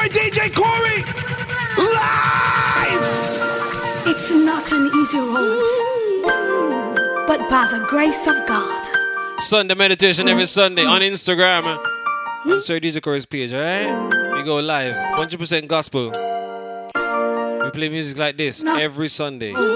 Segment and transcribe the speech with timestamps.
[0.00, 0.30] Mr.
[0.30, 1.02] DJ Corey.
[1.76, 3.02] Live!
[4.06, 6.96] It's not an easy road,
[7.26, 8.86] but by the grace of God.
[9.40, 11.64] Sunday meditation every Sunday on Instagram.
[12.46, 13.88] On Sir DJ Corey's page, alright?
[14.34, 14.94] We go live.
[15.16, 16.10] 100% gospel.
[17.64, 19.52] We play music like this every Sunday.
[19.52, 19.66] But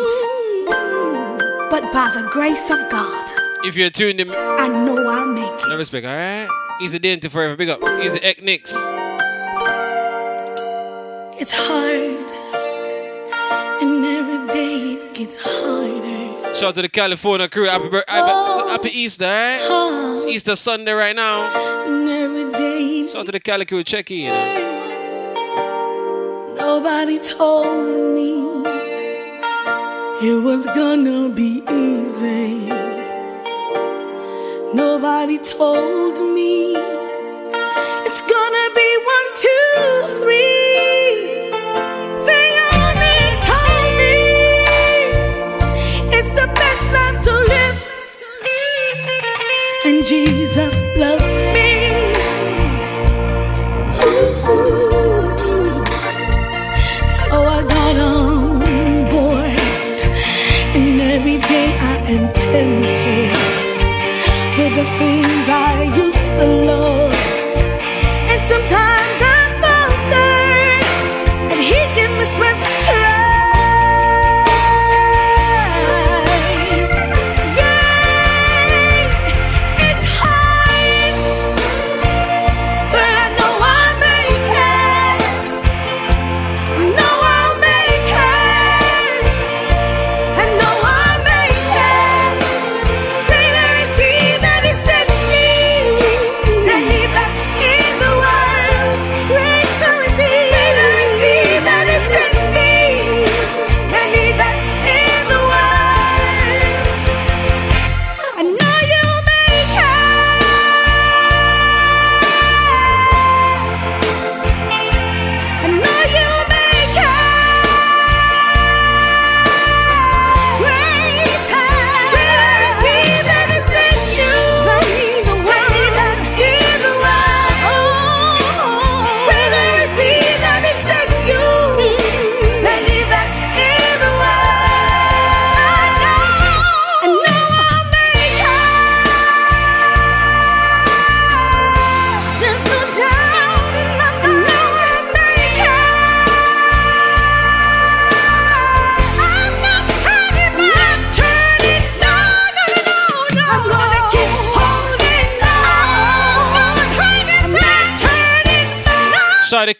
[1.93, 3.31] by the grace of God,
[3.67, 5.69] If you're tuned in, I know I'll make it.
[5.69, 6.49] no respect, alright?
[6.81, 7.57] Easy Dainty forever.
[7.57, 7.81] Big up.
[8.03, 8.73] Easy Eknix.
[11.37, 12.31] It's hard,
[13.83, 16.55] and every day it gets harder.
[16.55, 17.65] Shout out to the California crew.
[17.65, 18.69] Happy, bir- happy, oh.
[18.69, 19.67] happy Easter, eh?
[19.69, 20.13] alright?
[20.17, 21.43] It's Easter Sunday right now.
[21.87, 23.83] And every day Shout out to the Cali crew.
[23.83, 24.33] Check in.
[26.57, 28.63] nobody told me
[30.23, 32.69] it was gonna be easy.
[34.73, 36.75] Nobody told me
[38.07, 40.64] it's gonna be one, two, three.
[50.05, 51.71] Jesus loves me.
[54.05, 54.75] Ooh.
[57.09, 60.01] So I got on board,
[60.77, 63.31] and every day I am tempted
[64.59, 66.94] with the things I used to love.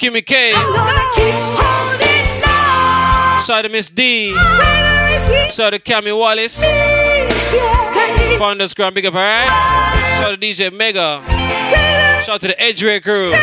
[0.05, 0.53] Kimmy K.
[0.55, 3.43] I'm gonna keep holding on.
[3.43, 4.33] Shout out to Miss D.
[4.35, 6.61] Greater is He Shout out to Cammy Wallace.
[6.61, 8.95] than He Founders Grand.
[8.95, 9.49] Big up, alright?
[10.19, 11.23] Shout out to DJ Mega.
[12.23, 13.31] Shout out to the Edgeway crew.
[13.31, 13.41] than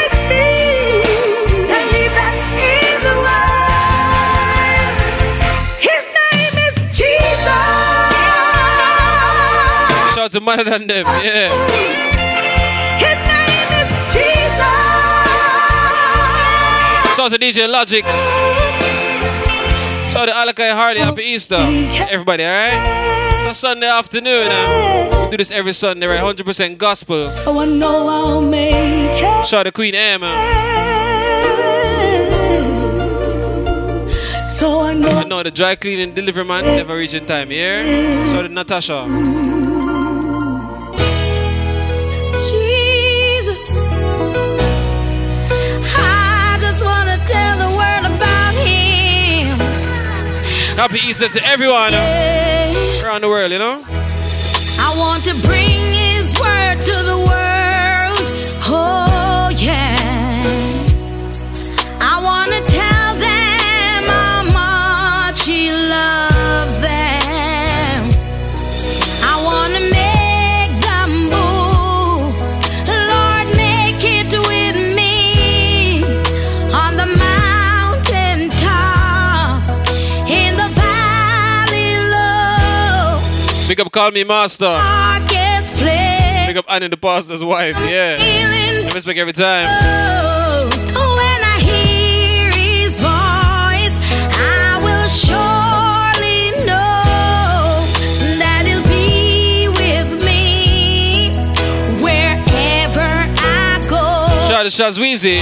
[1.90, 4.94] He that's in the world.
[5.82, 7.42] His name is Jesus.
[10.14, 11.08] Shout out to Mother Than Them.
[11.26, 12.21] Yeah.
[17.16, 18.14] Shout out to DJ Logics.
[20.12, 21.00] Shout out to Alakai Hardy.
[21.02, 21.56] Happy Easter.
[22.10, 23.36] Everybody, alright?
[23.38, 24.48] It's a Sunday afternoon.
[24.50, 25.26] Uh.
[25.26, 26.22] We do this every Sunday, right?
[26.22, 27.30] 100% gospel.
[27.30, 29.46] So I know I'll make it.
[29.46, 30.32] Shout out to Queen Emma.
[34.50, 35.10] So I know.
[35.10, 38.28] I know the dry cleaning delivery man never reach in time, yeah?
[38.32, 39.61] Shout out to Natasha.
[50.82, 53.84] Happy Easter to everyone uh, around the world, you know?
[54.80, 57.41] I want to bring his word to the world.
[83.82, 84.66] Up, call me master.
[86.48, 88.18] Big up Annie, the pastor's wife, yeah.
[88.20, 89.68] I respect every time.
[89.68, 90.70] low.
[91.16, 93.96] When I hear his voice,
[94.38, 97.86] I will surely know
[98.38, 101.32] that he'll be with me
[102.04, 103.00] wherever
[103.40, 104.28] I go.
[104.48, 105.42] Shout out to Shazweezy.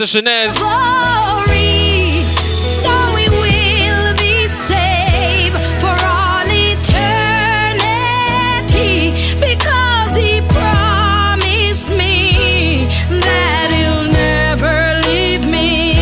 [0.00, 0.24] Competition.
[0.24, 2.24] Glory,
[2.80, 6.96] so we will be saved for all eternity.
[9.34, 15.92] Because he promised me that he'll never leave me.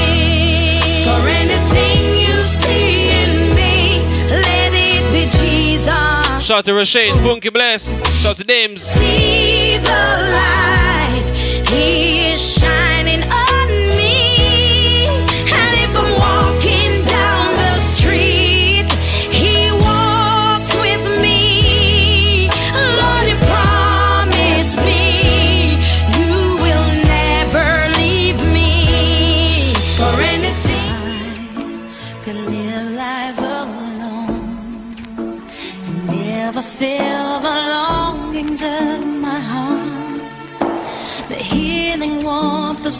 [1.02, 3.98] For anything you see in me,
[4.30, 6.46] let it be Jesus.
[6.46, 8.06] Shout to Rashid, Punky Bless.
[8.20, 8.80] Shout to Dames.
[8.80, 11.24] See the light,
[11.66, 12.77] he is shining.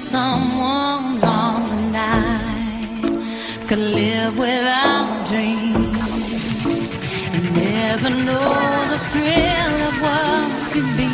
[0.09, 6.95] someone's arms and I could live without dreams
[7.35, 8.51] and never know
[8.93, 11.13] the thrill of what could be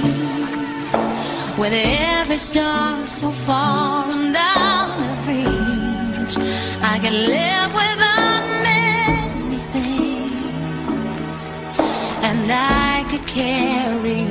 [1.60, 6.34] with every star so far and out of reach.
[6.92, 11.40] I could live without many things
[12.28, 14.23] and I could carry.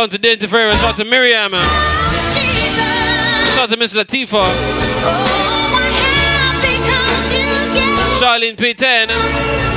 [0.00, 0.74] Shout out to Dainty Ferrer.
[0.76, 1.52] Shout out to Miriam.
[1.52, 1.62] Uh,
[3.52, 4.32] shout out to Miss Latifa.
[4.32, 5.36] Oh,
[8.18, 9.69] Charlene P10.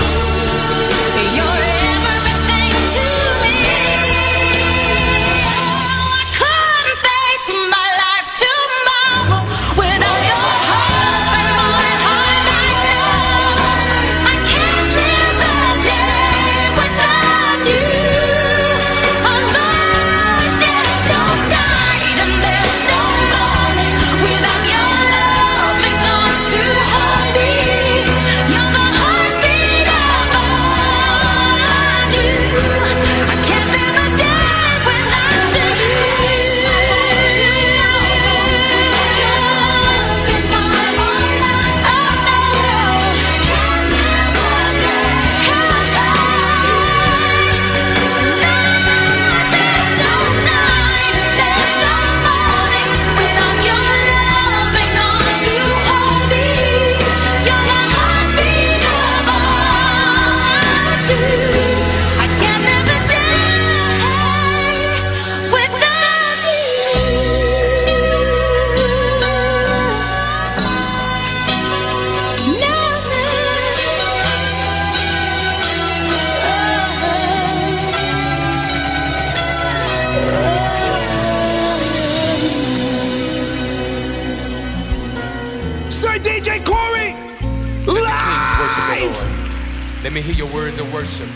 [90.04, 91.30] Let me hear your words of worship.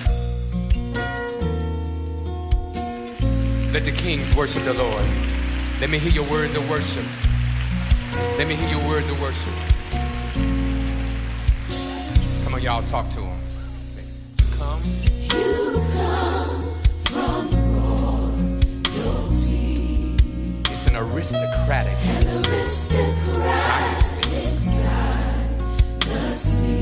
[3.72, 5.06] Let the kings worship the Lord.
[5.80, 7.06] Let me hear your words of worship.
[8.38, 9.54] Let me hear your words of worship.
[12.44, 13.40] Come on, y'all, talk to him.
[13.48, 14.04] Say,
[14.58, 14.82] Come.
[20.70, 21.98] It's an aristocratic
[26.18, 26.78] dynasty.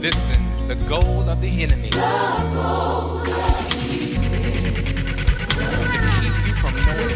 [0.00, 0.39] Listen,
[0.70, 1.94] the goal of the enemy is
[5.90, 7.10] to keep you from knowing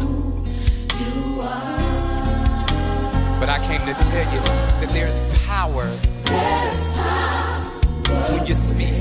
[0.00, 0.18] who
[0.98, 1.78] you are.
[3.38, 4.40] But I came to tell you
[4.80, 5.86] that there's power
[8.32, 8.96] when you speak.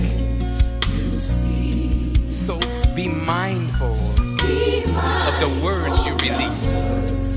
[2.29, 2.59] So
[2.95, 7.32] be mindful of the words you release.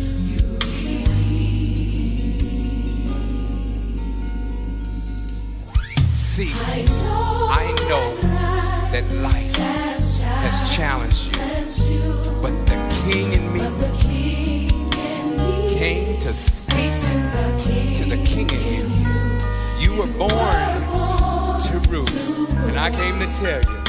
[6.36, 8.14] See, I know
[8.92, 11.34] that life has challenged
[11.88, 12.12] you,
[12.42, 12.76] but the
[13.06, 13.60] king in me
[15.78, 16.92] came to speak
[17.94, 19.16] to the king in you.
[19.80, 20.82] You were born
[21.62, 22.06] to rule,
[22.68, 23.82] and I came to tell you.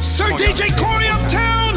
[0.00, 1.74] Sir DJ Corey say it one more time.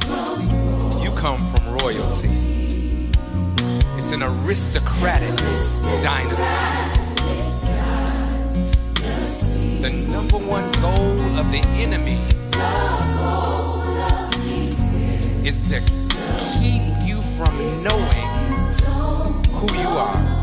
[0.00, 1.02] Uptown.
[1.02, 2.28] You come from royalty.
[3.98, 5.36] It's an aristocratic
[6.02, 6.42] dynasty.
[9.82, 12.18] The number one goal of the enemy
[15.46, 15.80] is to
[16.58, 17.54] keep you from
[17.84, 18.28] knowing
[19.52, 20.35] who you are.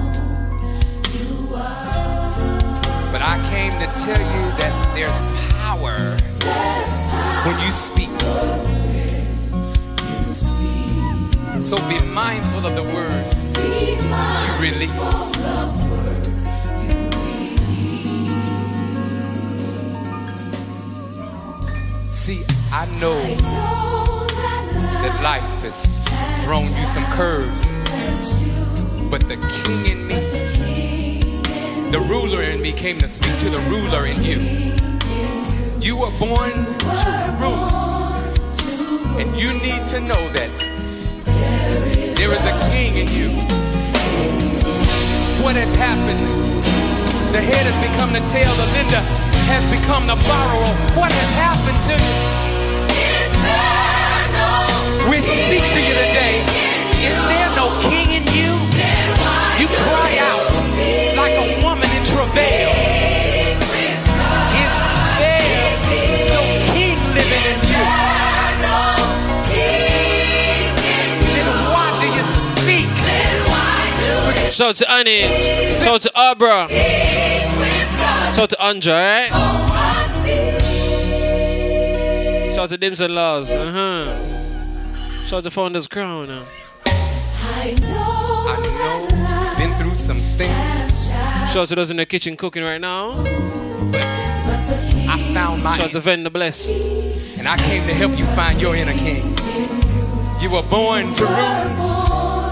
[3.25, 5.20] I came to tell you that there's
[5.58, 5.96] power
[7.46, 8.10] when you speak.
[11.62, 15.32] So be mindful of the words you release.
[22.12, 23.22] See, I know
[25.01, 25.88] that life has
[26.44, 27.77] thrown you some curves,
[29.10, 30.15] but the king in me,
[31.93, 34.41] the ruler in me came to speak to the ruler in you.
[35.79, 37.69] You were born to rule,
[39.21, 40.50] and you need to know that
[42.17, 43.29] there is a king in you.
[45.45, 46.17] What has happened?
[47.31, 49.03] The head has become the tail, the lender
[49.53, 50.73] has become the borrower.
[50.97, 52.17] What has happened to you?
[55.13, 56.41] We speak to you today.
[57.05, 58.50] Is there no king in you?
[59.62, 60.53] You cry out
[61.15, 61.73] like a woman
[74.53, 75.21] Shout out to Annie.
[75.83, 76.67] Shout out to Abra.
[76.69, 79.31] Shout out to Andre, alright?
[82.53, 83.51] Shout out to Dims and Laws.
[83.51, 84.05] Uh huh.
[85.25, 86.29] Shout out to Founders Crown.
[86.29, 86.45] uh.
[86.85, 89.07] I know,
[89.57, 90.82] been through some things,
[91.53, 93.12] Shout out to those in the kitchen cooking right now.
[93.93, 96.88] I found my Shout out to Vendor Blessed.
[97.38, 99.38] and I came to help you find your inner king.
[100.41, 102.50] You were born to rule,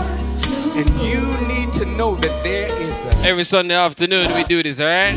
[0.77, 3.27] and you need to know that there is a.
[3.27, 5.15] Every Sunday afternoon we do this, alright?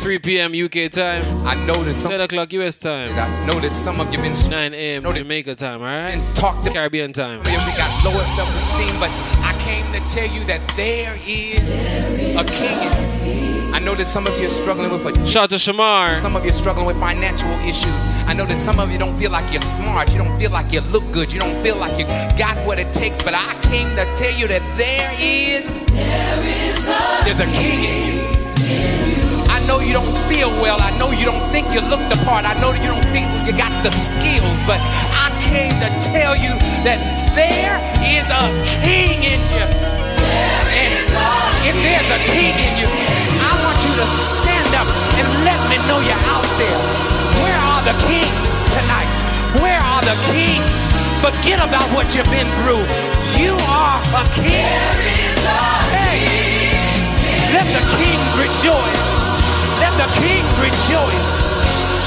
[0.00, 0.52] 3 p.m.
[0.52, 2.10] UK time, I know that some.
[2.10, 5.02] 10 o'clock US time, I know that some of you been 9 a.m.
[5.14, 6.18] Jamaica time, alright?
[6.18, 7.38] and talked to Caribbean time.
[7.38, 9.08] we got lower self-esteem, but
[9.86, 11.60] came to tell you that there is
[12.36, 13.74] a king.
[13.74, 16.10] I know that some of you are struggling with a Shout out to Shamar.
[16.20, 18.02] Some of you are struggling with financial issues.
[18.26, 20.12] I know that some of you don't feel like you're smart.
[20.12, 21.32] You don't feel like you look good.
[21.32, 22.06] You don't feel like you
[22.38, 23.22] got what it takes.
[23.22, 25.68] But I came to tell you that there is,
[27.24, 28.25] there's a king in you.
[29.66, 30.78] I know you don't feel well.
[30.78, 32.46] I know you don't think you look the part.
[32.46, 34.62] I know that you don't think you got the skills.
[34.62, 34.78] But
[35.10, 36.54] I came to tell you
[36.86, 37.02] that
[37.34, 38.46] there is a
[38.86, 39.66] king in you.
[40.70, 40.94] And
[41.66, 42.86] if there's a king in you,
[43.42, 44.86] I want you to stand up
[45.18, 46.78] and let me know you're out there.
[47.42, 49.10] Where are the kings tonight?
[49.58, 50.70] Where are the kings?
[51.18, 52.86] Forget about what you've been through.
[53.34, 54.78] You are a king.
[55.90, 56.22] Hey,
[57.50, 59.15] let the kings rejoice.
[59.80, 61.28] Let the kings rejoice.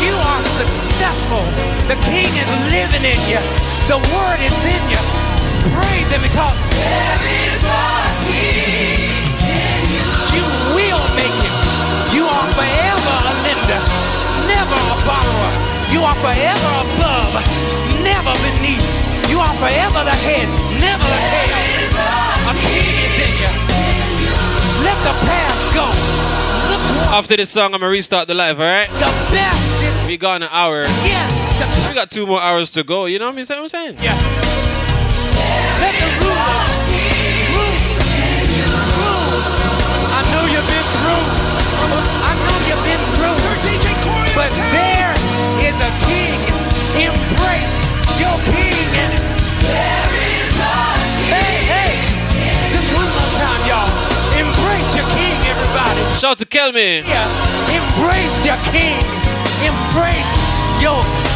[0.02, 1.44] You are successful.
[1.88, 3.42] The king is living in you.
[3.92, 5.02] The word is in you.
[5.76, 6.58] praise him because
[10.34, 11.56] you will make it.
[12.16, 13.82] You are forever a lender,
[14.48, 15.52] never a borrower.
[15.94, 17.34] You are forever above,
[18.02, 18.86] never beneath.
[19.30, 20.48] You are forever the head,
[20.82, 21.60] never the tail.
[22.50, 23.54] A king is in you.
[24.86, 26.39] Let the past go.
[27.00, 28.90] Look toward After this song, I'm gonna restart the live, alright?
[28.90, 30.84] the best is We got an hour.
[31.04, 31.30] yet
[31.60, 33.06] to We got two more hours to go.
[33.06, 33.98] You know what I'm saying?
[34.02, 34.16] Yeah.
[35.80, 36.60] Let the ruler
[37.56, 37.78] rule.
[39.00, 39.40] Rule.
[40.12, 41.26] I know you've been through.
[42.30, 43.38] I know you've been through.
[44.36, 45.14] But there
[45.68, 46.40] is a king.
[47.08, 47.76] Embrace
[48.20, 49.19] your king.
[56.20, 57.00] Shout to Kelmy.
[57.00, 59.00] Embrace your king.
[59.64, 61.29] Embrace your.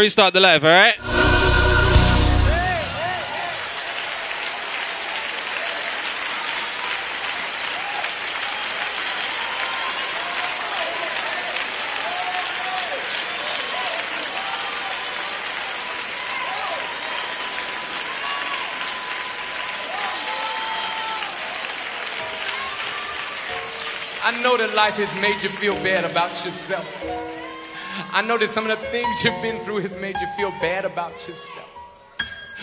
[0.00, 0.94] Restart the live, alright?
[24.22, 27.39] I know that life has made you feel bad about yourself.
[28.12, 30.84] I know that some of the things you've been through has made you feel bad
[30.84, 31.68] about yourself.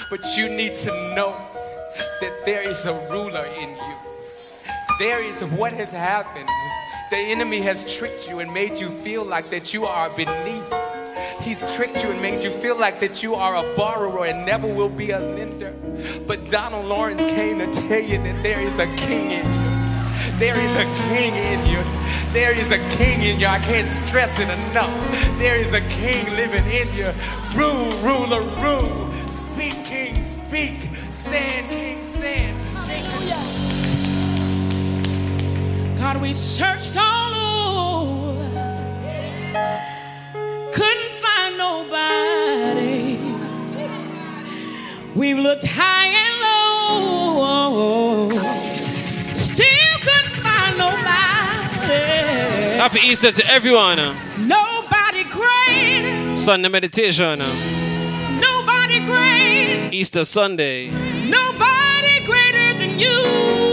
[0.09, 1.35] But you need to know
[2.21, 3.95] that there is a ruler in you.
[4.99, 6.49] There is what has happened.
[7.09, 10.65] The enemy has tricked you and made you feel like that you are beneath.
[11.41, 14.67] He's tricked you and made you feel like that you are a borrower and never
[14.67, 15.73] will be a lender.
[16.27, 19.76] But Donald Lawrence came to tell you that there is a king in you.
[20.37, 21.83] There is a king in you.
[22.33, 23.47] There is a king in you.
[23.47, 24.93] I can't stress it enough.
[25.39, 27.13] There is a king living in you.
[27.55, 29.11] Rule, ruler, rule.
[29.29, 30.15] Speak, king,
[30.47, 30.89] speak.
[31.11, 32.57] Stand, king, stand.
[32.85, 33.05] Take
[35.97, 38.49] God, we searched all over,
[40.71, 43.17] couldn't find nobody.
[45.15, 48.29] We've looked high and low,
[49.33, 49.76] still
[52.77, 53.97] Happy Easter to everyone.
[54.47, 57.39] Nobody great, Sunday meditation.
[58.39, 60.89] nobody great, Easter Sunday.
[61.27, 63.66] nobody greater than you.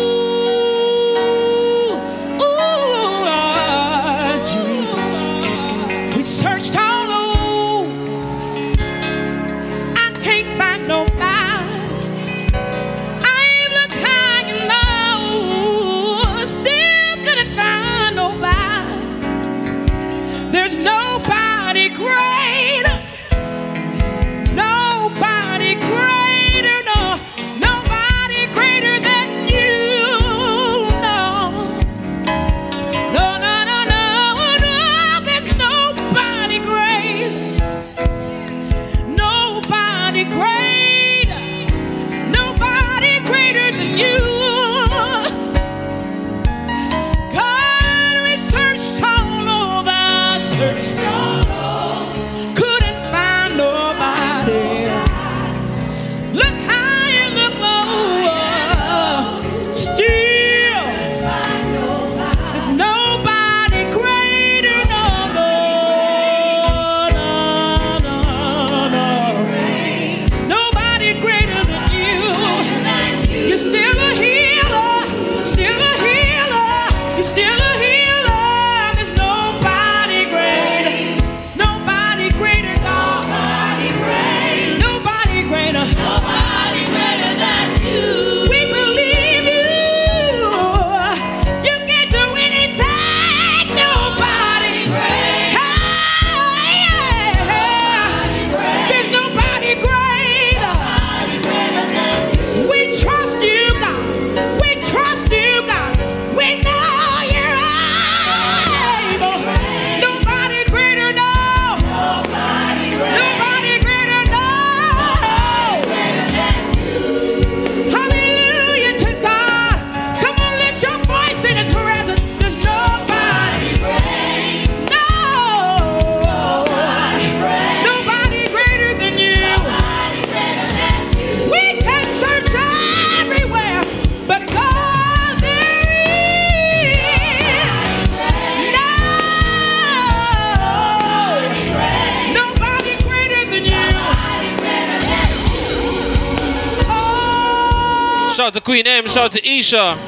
[148.64, 149.06] Queen M.
[149.08, 149.98] Shout out to Isha.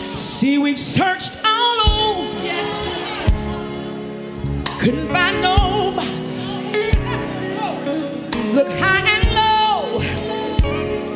[0.00, 2.24] See, we've searched all over.
[4.80, 6.08] Couldn't find nobody.
[8.54, 10.00] Look high and low.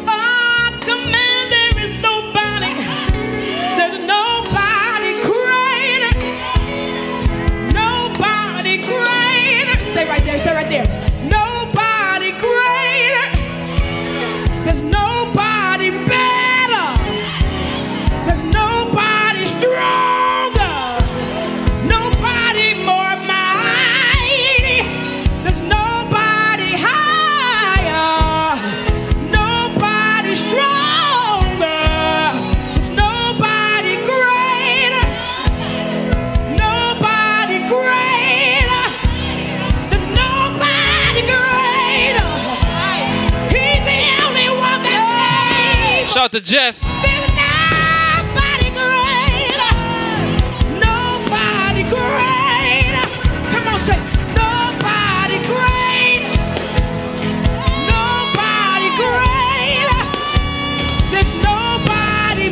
[0.06, 2.74] Oh, command, there is nobody.
[3.78, 6.12] There's nobody greater.
[7.72, 9.80] Nobody greater.
[9.80, 10.86] Stay right there, stay right there.
[11.30, 13.26] Nobody greater.
[14.66, 14.82] There's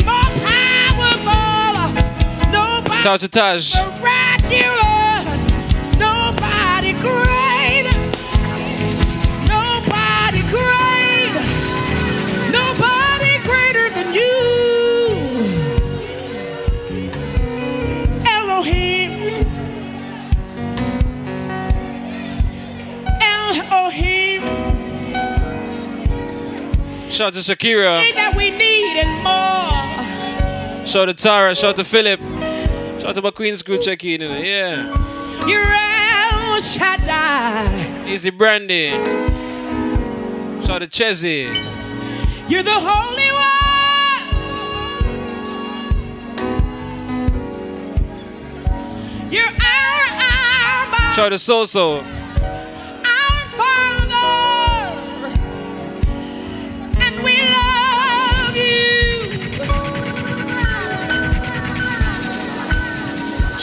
[0.04, 1.87] more powerful.
[2.50, 4.99] Nobody Shout out to Taj.
[27.20, 28.14] Shout out to Shakira.
[28.14, 30.87] That we need and more.
[30.87, 31.54] Shout out to Tara.
[31.54, 32.18] Shout out to Philip.
[32.98, 34.22] Shout out to my Queen's crew check in.
[34.22, 34.87] Yeah.
[35.46, 38.09] You're El Shaddai.
[38.09, 38.92] Easy Brandy.
[40.64, 41.44] Shout out to Chezzy.
[42.48, 44.24] You're the Holy One.
[49.30, 52.19] You're our Abba, Shout out to Soso.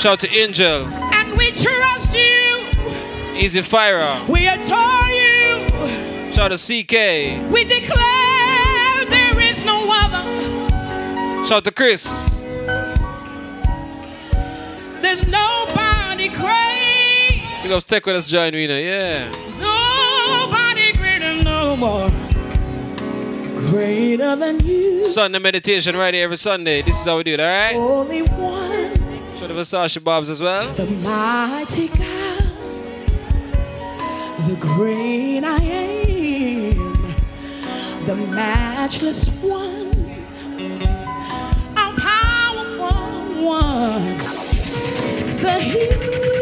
[0.07, 0.87] Shout to Angel.
[1.15, 2.65] And we trust you.
[3.35, 4.17] Easy Fire.
[4.29, 6.31] We adore you.
[6.31, 7.51] Shout to CK.
[7.51, 10.23] We declare there is no other.
[11.45, 12.45] Shout to Chris.
[15.01, 17.43] There's nobody great.
[17.63, 18.77] Big up Tech with us, join me now.
[18.77, 19.29] Yeah.
[19.59, 22.09] Nobody greater no more.
[23.71, 25.03] Greater than you.
[25.03, 26.81] Sunday meditation right here every Sunday.
[26.81, 27.75] This is how we do it, alright?
[27.75, 28.76] Only one.
[29.57, 30.71] Versace Bobs as well.
[30.75, 32.43] The mighty God.
[34.47, 36.93] The great I am.
[38.05, 39.89] The matchless one.
[41.75, 44.17] Our powerful one.
[45.41, 46.36] The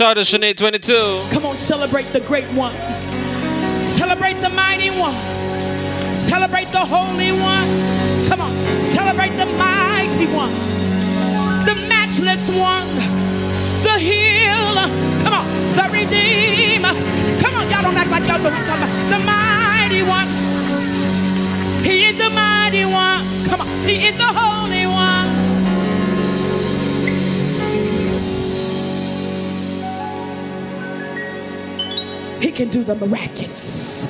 [0.00, 1.28] Shout out to Sinead 22.
[1.30, 2.72] Come on, celebrate the great one.
[3.82, 5.12] Celebrate the mighty one.
[6.14, 7.68] Celebrate the holy one.
[8.26, 10.48] Come on, celebrate the mighty one.
[11.68, 12.88] The matchless one.
[13.84, 14.88] The healer.
[15.20, 15.44] Come on,
[15.76, 16.96] the redeemer.
[17.44, 18.88] Come on, y'all don't act like y'all what I'm about.
[19.12, 20.28] The mighty one.
[21.84, 23.20] He is the mighty one.
[23.50, 24.79] Come on, he is the holy
[32.60, 34.09] can do the miraculous.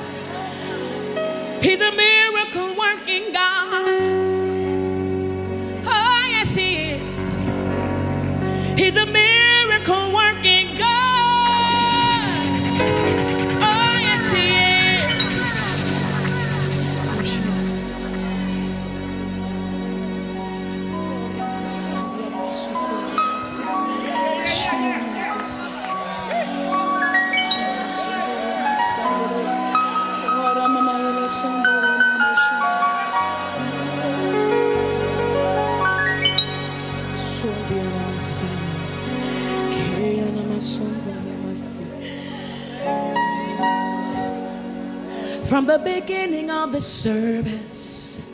[45.61, 48.33] From the beginning of the service,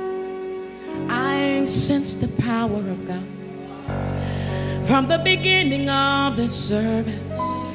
[1.09, 3.27] I sensed the power of God.
[4.87, 7.73] From the beginning of the service,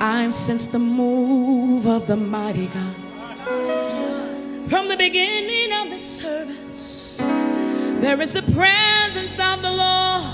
[0.00, 2.94] I sensed the move of the mighty God.
[4.68, 7.22] From the beginning of the service,
[8.02, 10.24] there is the presence of the Lord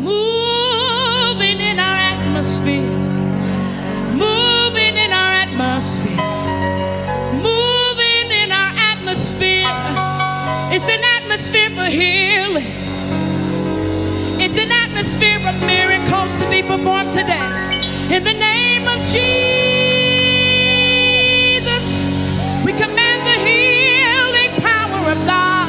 [0.00, 2.96] moving in our atmosphere,
[4.16, 6.21] moving in our atmosphere,
[11.42, 12.70] atmosphere for healing.
[14.40, 17.42] It's an atmosphere of miracles to be performed today.
[18.14, 19.22] In the name of Jesus,
[22.64, 25.68] we command the healing power of God.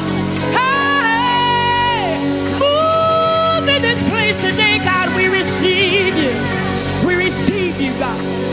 [0.54, 2.20] Hey,
[2.60, 5.08] move in this place today, God.
[5.16, 6.32] We receive you.
[7.06, 8.43] We receive you, God.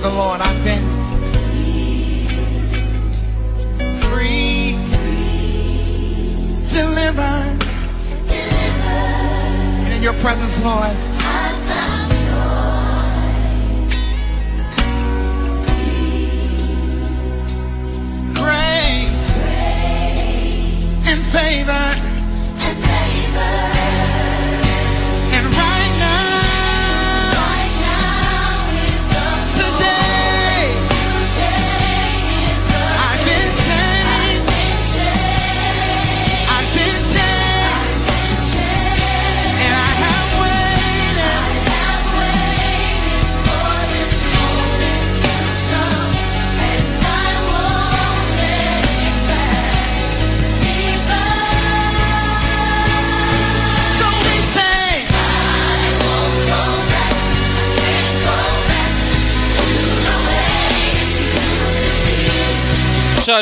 [0.00, 0.40] The Lord.
[0.40, 0.49] I've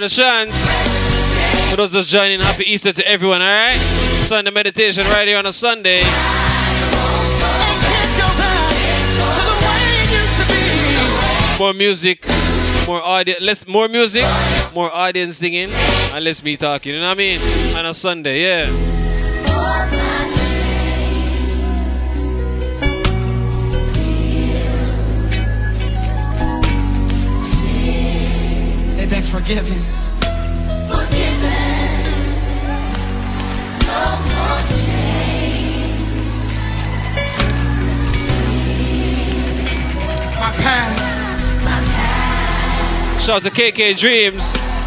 [0.02, 0.70] out to Chance.
[1.70, 3.80] For those just joining, happy Easter to everyone, alright?
[4.22, 6.02] Sunday meditation right here on a Sunday.
[6.02, 6.08] the.
[11.58, 12.24] More music,
[12.86, 14.24] more audience, less more music,
[14.72, 15.70] more audience singing,
[16.12, 16.94] and less me talking.
[16.94, 17.40] You know what I mean?
[17.76, 18.97] On a Sunday, yeah.
[29.48, 29.82] Forgiven.
[30.88, 31.40] Forgiven.
[33.80, 34.58] No more.
[40.36, 41.16] My past
[41.64, 43.24] my past.
[43.24, 44.77] Shout out to KK Dreams.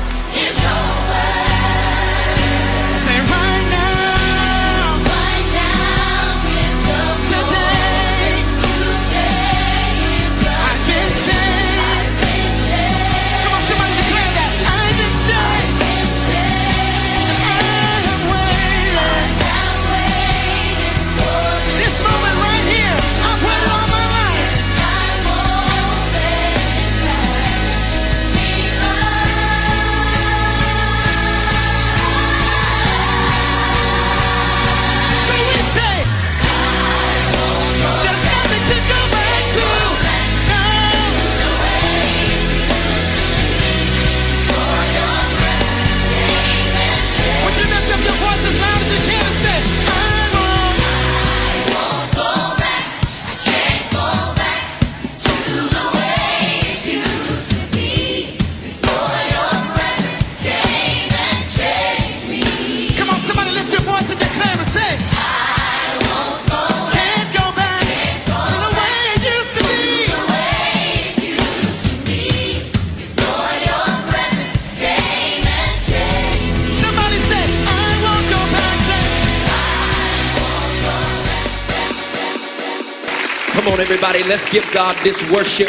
[84.32, 85.67] Let's give God this worship.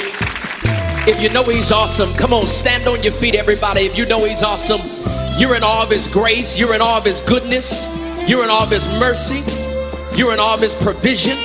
[1.09, 3.81] If you know He's awesome, come on, stand on your feet, everybody.
[3.81, 4.81] If you know He's awesome,
[5.37, 6.57] You're in awe of His grace.
[6.57, 7.87] You're in awe of His goodness.
[8.29, 9.43] You're in awe of His mercy.
[10.17, 11.37] You're in awe of His provision.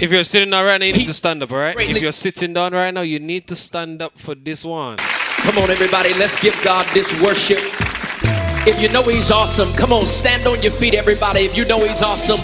[0.00, 1.78] If you're sitting down right now, you need to stand up, all right?
[1.78, 4.96] If you're sitting down right now, you need to stand up for this one.
[4.96, 7.58] Come on, everybody, let's give God this worship.
[8.66, 11.40] If you know He's awesome, come on, stand on your feet, everybody.
[11.40, 12.40] If you know He's awesome,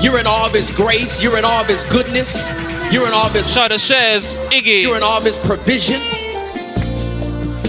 [0.00, 2.48] you're in awe of His grace, you're in awe of His goodness,
[2.94, 4.82] you're in awe of His Shout out shares, Iggy.
[4.82, 6.00] you're in all of His provision.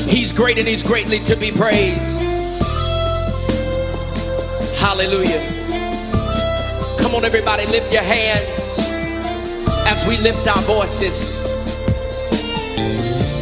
[0.07, 2.21] He's great and He's greatly to be praised.
[4.77, 5.41] Hallelujah.
[6.99, 8.77] Come on, everybody, lift your hands
[9.89, 11.41] as we lift our voices.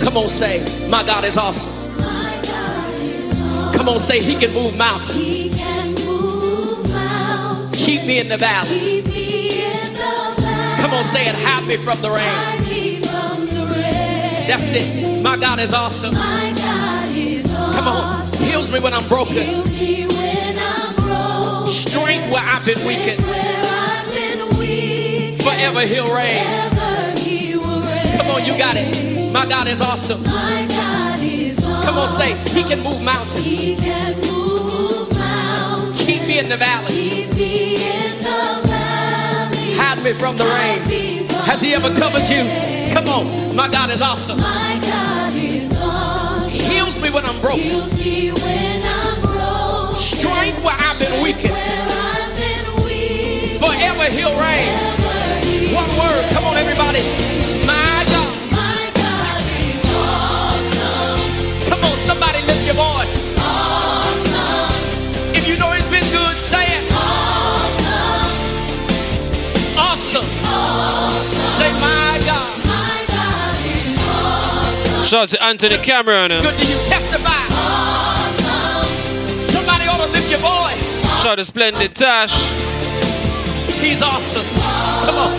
[0.02, 1.74] Come on, say, My God is awesome.
[1.98, 3.74] My God is awesome.
[3.74, 5.18] Come on, say, He can move mountains.
[5.18, 7.76] He can move mountains.
[7.76, 9.03] Keep me in the valley.
[10.84, 13.02] Come on, say it, me from the rain.
[13.04, 14.48] From the rain.
[14.50, 15.24] That's it.
[15.24, 16.14] My God is awesome.
[16.14, 17.74] My God is awesome.
[17.74, 19.44] Come on, heals me when I'm broken.
[19.44, 21.70] Heals me when I'm broken.
[21.70, 23.26] Strength where I've been weakened.
[23.26, 25.42] Where I've been weak.
[25.42, 26.44] Forever He'll reign.
[26.44, 28.18] Forever He will reign.
[28.18, 29.32] Come on, you got it.
[29.32, 30.22] My God is awesome.
[30.24, 31.64] My God is.
[31.64, 33.46] Come on, say, He can move mountains.
[33.46, 36.06] He can move mountains.
[36.06, 37.73] Keep me in the valley.
[40.04, 41.30] Me from the rain.
[41.46, 42.44] Has He ever covered you?
[42.92, 44.38] Come on, my God is awesome.
[44.38, 46.70] My God is awesome.
[46.70, 47.62] Heals me when I'm broken.
[47.62, 49.96] Heals me when I'm broken.
[49.96, 51.54] Strength where I've been weakened.
[51.54, 53.58] Where I've been weak.
[53.58, 55.74] Forever He'll reign.
[55.74, 56.30] One word.
[56.34, 57.33] Come on, everybody.
[75.04, 76.30] Shout out to Anthony Cameron.
[76.30, 76.78] Good do you.
[76.88, 77.30] Testify.
[77.52, 79.40] Awesome.
[79.40, 81.02] Somebody ought to lift your voice.
[81.22, 82.34] Shout out to Splendid Tash.
[83.80, 84.46] He's awesome.
[85.06, 85.34] Come on.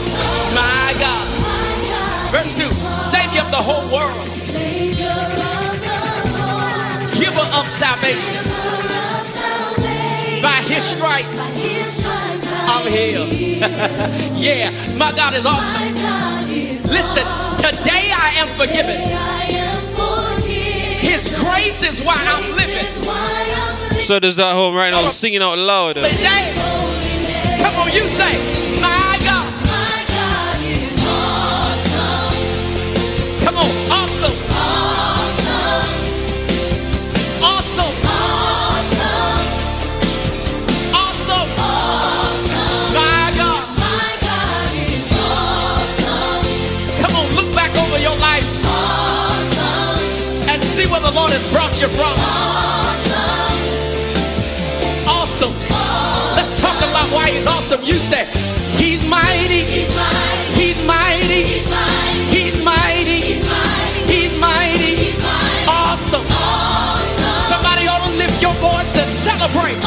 [0.55, 1.35] My God.
[2.31, 5.43] Verse 2 Savior of the whole world, Savior of the
[6.45, 7.12] world.
[7.15, 8.43] giver of salvation.
[10.43, 13.31] By his stripes, I'm healed.
[14.37, 15.95] yeah, my God is awesome.
[16.91, 17.25] Listen,
[17.57, 19.44] today I am forgiven.
[21.39, 22.85] Grace is why I'm living.
[24.01, 25.97] So does that home right now singing out loud.
[25.97, 28.32] Come on, you say,
[51.89, 53.24] has brought you from.
[55.09, 55.53] Awesome.
[56.37, 57.82] Let's talk about why He's awesome.
[57.85, 58.24] You say,
[58.76, 59.64] He's mighty.
[59.64, 60.55] He's mighty.
[60.55, 61.45] He's mighty.
[62.30, 63.20] He's mighty.
[63.20, 65.12] He's mighty.
[65.68, 66.24] Awesome.
[67.32, 69.78] Somebody ought to lift your voice and celebrate.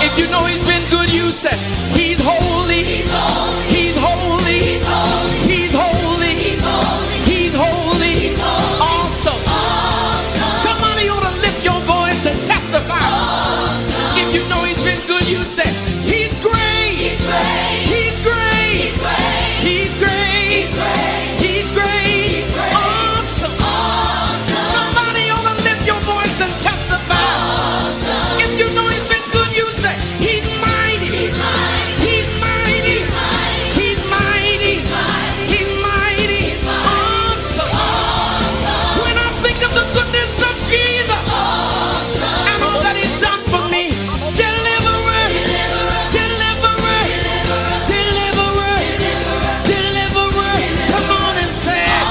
[0.00, 1.56] If you know He's been good, you say,
[1.96, 2.84] He's holy.
[2.84, 3.66] He's holy.
[3.66, 3.77] He's holy.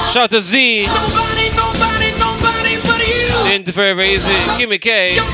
[0.08, 0.86] Shout out to Z.
[0.86, 3.52] nobody, nobody, nobody but you.
[3.52, 4.32] Into Forever Easy.
[4.56, 5.14] Kimmy K.
[5.14, 5.24] Your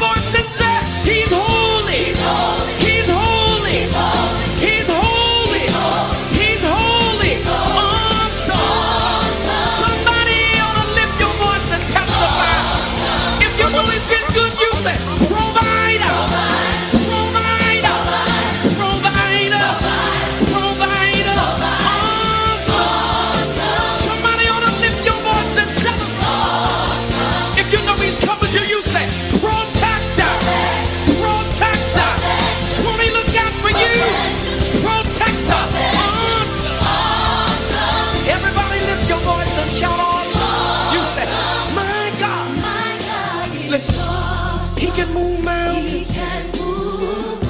[1.04, 1.94] He's holy.
[2.06, 2.53] He's holy.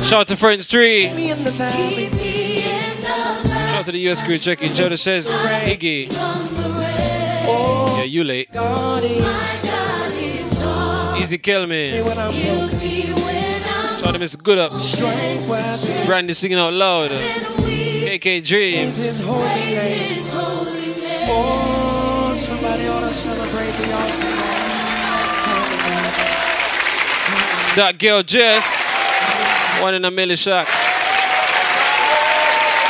[0.04, 1.14] Shout out to French 3.
[1.14, 2.10] Me in the valley.
[3.00, 4.72] Shout out to the US crew checking.
[4.72, 6.12] Joda says, Iggy.
[6.12, 8.50] Yeah, you late.
[11.18, 12.02] Easy kill me.
[12.02, 13.16] when I'm broken.
[13.96, 14.42] Shout out to Mr.
[14.42, 14.78] Good Up.
[14.80, 17.10] Strength where I feel Brandy singing out loud.
[17.10, 18.98] KK Dreams.
[18.98, 20.20] His holy name.
[21.30, 24.28] Oh, somebody ought to celebrate the awesome
[27.76, 28.93] That girl Jess.
[29.82, 31.08] One in a million shocks.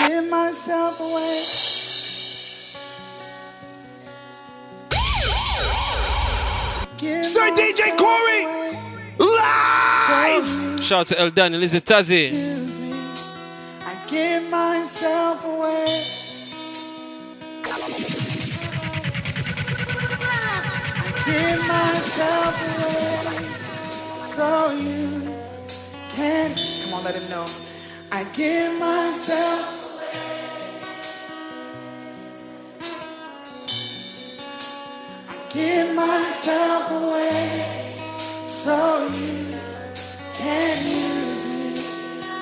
[0.07, 1.43] Give myself away.
[6.97, 8.45] Give Sir DJ Corey.
[8.45, 8.79] away.
[9.19, 10.83] Live.
[10.85, 11.63] Shout out to El Daniel.
[11.63, 12.31] Is it Tazzy?
[12.33, 12.93] Me.
[13.81, 16.05] I give myself away.
[21.27, 23.47] Give myself away
[24.35, 25.35] so you
[26.11, 26.74] can.
[26.95, 27.45] On, let him know.
[28.13, 30.21] I give myself away.
[35.29, 38.07] I give myself away
[38.47, 39.59] so you
[40.35, 41.83] can use me.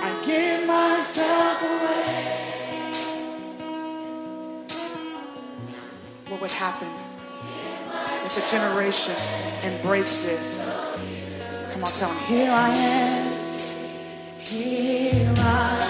[0.03, 2.43] I give myself away.
[6.29, 6.89] What would happen
[8.27, 9.17] if a generation
[9.65, 10.61] embraced this?
[11.73, 13.32] Come on, tell them, here I am.
[14.53, 15.82] Here I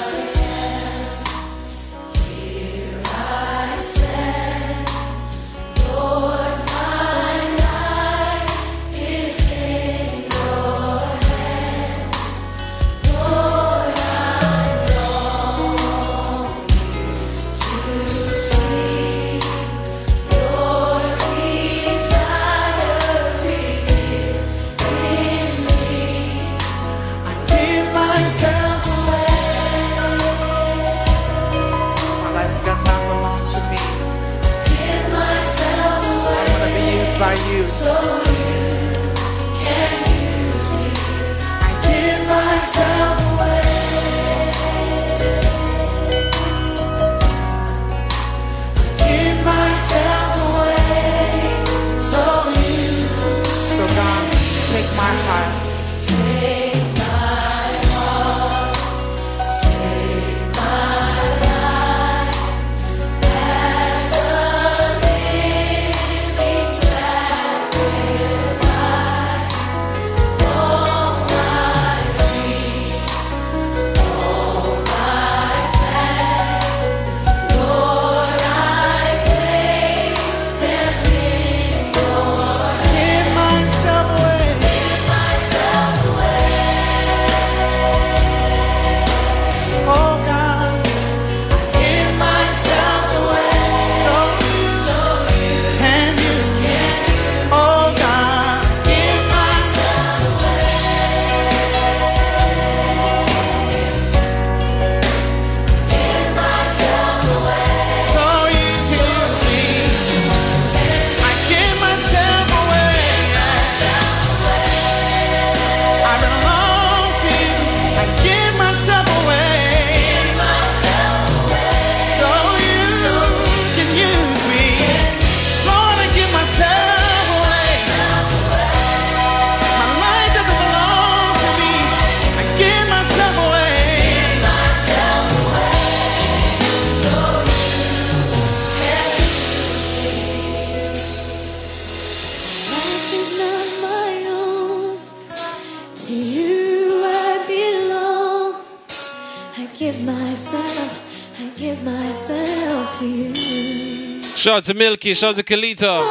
[154.53, 155.15] Shout out to Milky.
[155.15, 155.89] Shout out to Kalita.
[155.89, 156.05] Oh,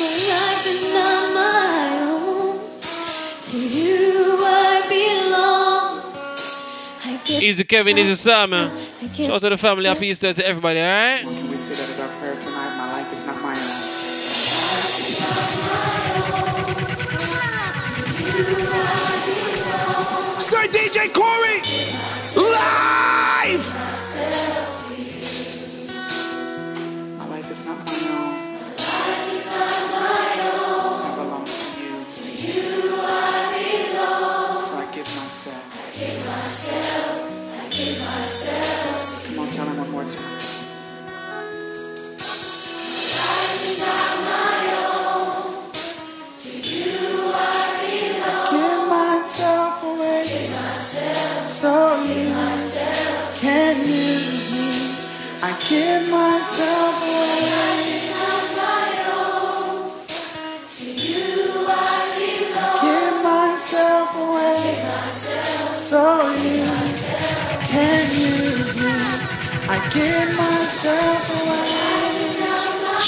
[0.00, 2.58] my life is not my own.
[3.50, 4.82] To you I
[7.30, 7.40] belong.
[7.40, 7.96] Easy Kevin.
[7.96, 8.52] Easy Sam.
[8.52, 8.68] I
[9.14, 9.86] Shout out to the family.
[9.86, 11.22] Happy Easter to everybody, alright?
[11.22, 12.76] Can we say that as our prayer tonight?
[12.78, 13.56] My life is not my own.
[20.50, 21.57] Sir DJ Corey.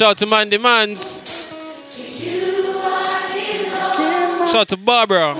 [0.00, 0.56] Shout out to Mandy.
[0.56, 0.64] Give
[4.48, 5.34] Shout out to Barbara.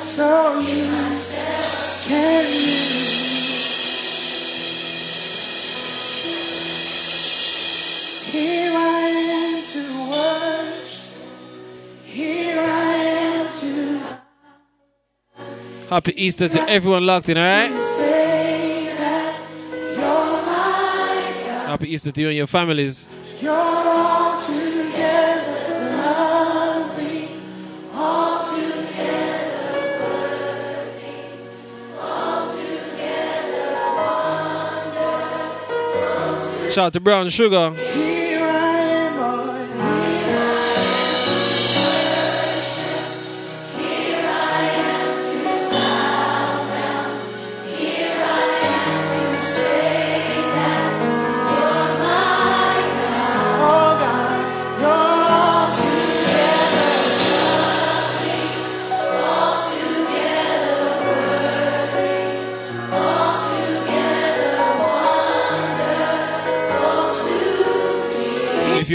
[0.00, 0.62] so
[15.90, 17.83] Happy Easter to everyone locked in, alright?
[21.74, 23.10] Happy Easter to you and your families.
[23.40, 27.30] You're all together lovely,
[27.92, 28.84] all together
[36.70, 37.74] Shout out to Brown Sugar.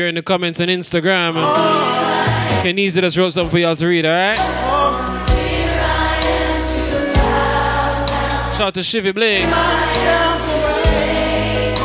[0.10, 1.34] In the comments on Instagram,
[2.64, 4.38] Kenisa just wrote something for y'all to read, alright?
[8.56, 9.50] Shout out to Shivy Bling.
[9.50, 11.76] myself away.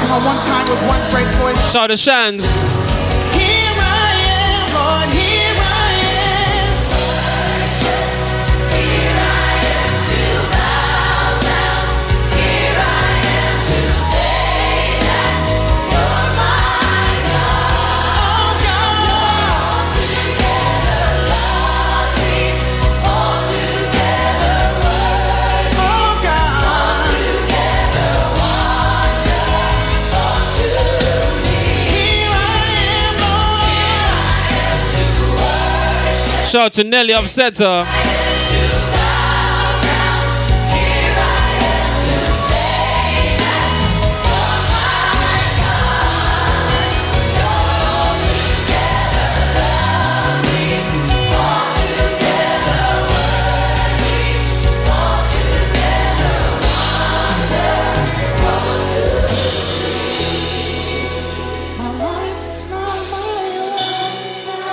[0.00, 1.72] Come on, one time with one great voice.
[1.72, 2.75] Shout out to Shans.
[36.56, 37.84] Shout out to Nelly Upsetter.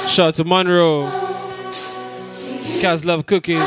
[0.07, 1.32] Shout out to Monroe.
[2.83, 3.59] Cats love cookies.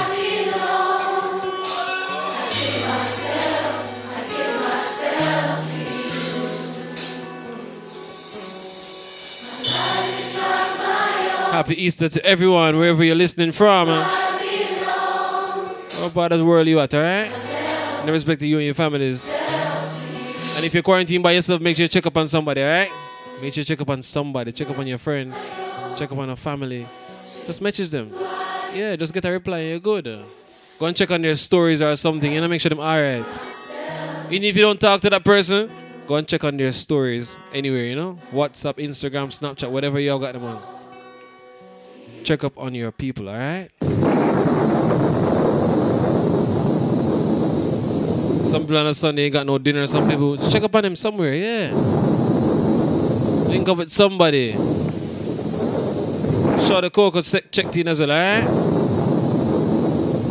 [11.50, 13.88] Happy Easter to everyone, wherever you're listening from.
[13.88, 14.12] What
[16.12, 17.32] part of the world you at, alright?
[18.02, 19.34] And respect to you and your families.
[20.56, 22.90] And if you're quarantined by yourself, make sure you check up on somebody, alright?
[23.40, 24.52] Make sure you check up on somebody.
[24.52, 25.32] Check up on your friend.
[25.96, 26.86] Check up on a family.
[27.46, 28.12] Just message them.
[28.76, 30.04] Yeah, just get a reply you're good.
[30.78, 33.24] Go and check on their stories or something, you know, make sure them alright.
[34.30, 35.70] Even if you don't talk to that person,
[36.06, 38.18] go and check on their stories anywhere, you know?
[38.32, 40.62] WhatsApp, Instagram, Snapchat, whatever y'all got them on.
[42.22, 43.70] Check up on your people, alright?
[48.44, 49.86] Some people on a Sunday ain't got no dinner.
[49.86, 51.72] Some people check up on them somewhere, yeah.
[53.48, 54.54] Link up with somebody.
[56.66, 58.06] Shout out to Coco se- checked in as eh?
[58.06, 58.44] well, alright?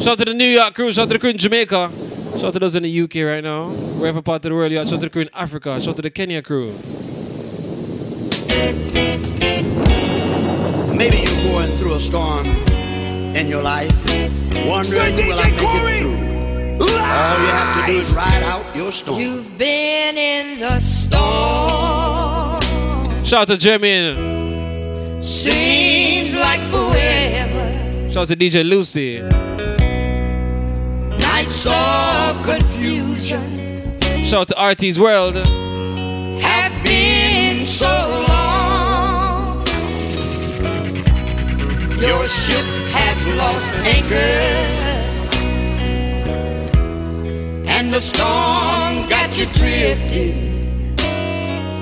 [0.02, 1.90] Shout out to the New York crew, shout out to the crew in Jamaica.
[2.36, 3.70] Shout out to those in the UK right now.
[3.70, 4.86] Wherever part of the world you are.
[4.86, 5.80] Shout out to the crew in Africa.
[5.80, 6.74] Shout out to the Kenya crew.
[10.98, 13.92] Maybe you're going through a storm in your life,
[14.66, 15.98] wondering will I make Corey.
[15.98, 16.16] it through.
[16.86, 19.20] All you have to do is ride out your storm.
[19.22, 22.62] You've been in the storm.
[23.24, 25.24] Shout out to Jermaine.
[25.24, 25.95] Seems like
[26.76, 28.10] forever.
[28.10, 29.22] Shout out to DJ Lucy.
[31.20, 33.56] Nights of confusion
[34.26, 35.36] Shout out to RT's World.
[36.42, 37.86] have been so
[38.28, 39.58] long.
[42.00, 44.32] Your ship has lost anchor.
[47.68, 50.98] And the storms got you drifting.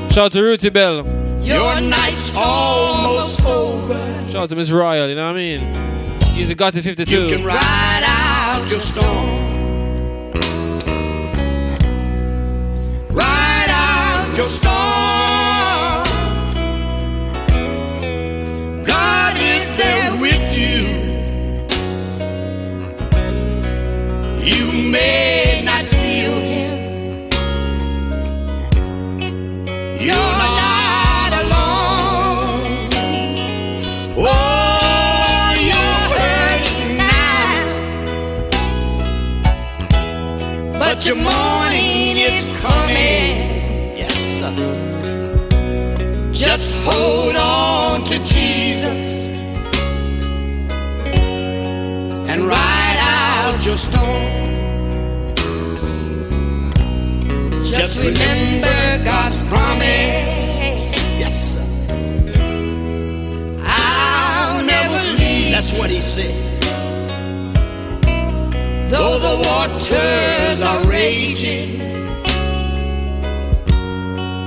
[0.09, 1.05] Shout out to Ruthie Bell.
[1.41, 4.12] Your night's almost over.
[4.33, 6.35] Shout out to Miss Royal, you know what I mean?
[6.35, 7.21] Easy got to 52.
[7.21, 10.31] You can ride out your storm.
[13.09, 14.73] Ride out your storm.
[18.83, 20.81] God is there with you.
[24.43, 25.32] You may
[46.83, 49.29] hold on to Jesus
[52.29, 54.43] and ride out your storm.
[57.63, 60.83] Just remember God's promise.
[61.21, 61.65] Yes, sir.
[63.65, 65.51] I'll never leave.
[65.53, 66.33] That's what he said.
[68.91, 71.79] Though the waters are raging,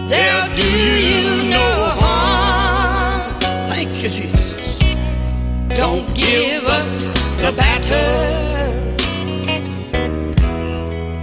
[0.09, 0.71] they'll do
[1.11, 1.67] you no
[1.99, 2.06] harm.
[5.77, 6.87] Don't give up
[7.37, 8.97] the battle,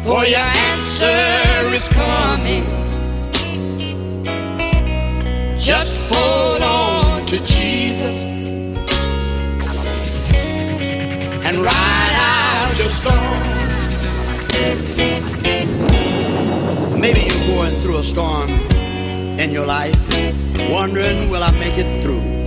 [0.04, 2.64] for your answer is coming.
[5.58, 8.26] Just hold on to Jesus
[11.46, 13.18] and ride out your storm.
[17.02, 18.52] Maybe you're going through a storm
[19.40, 19.98] in your life,
[20.70, 22.43] wondering, will I make it through?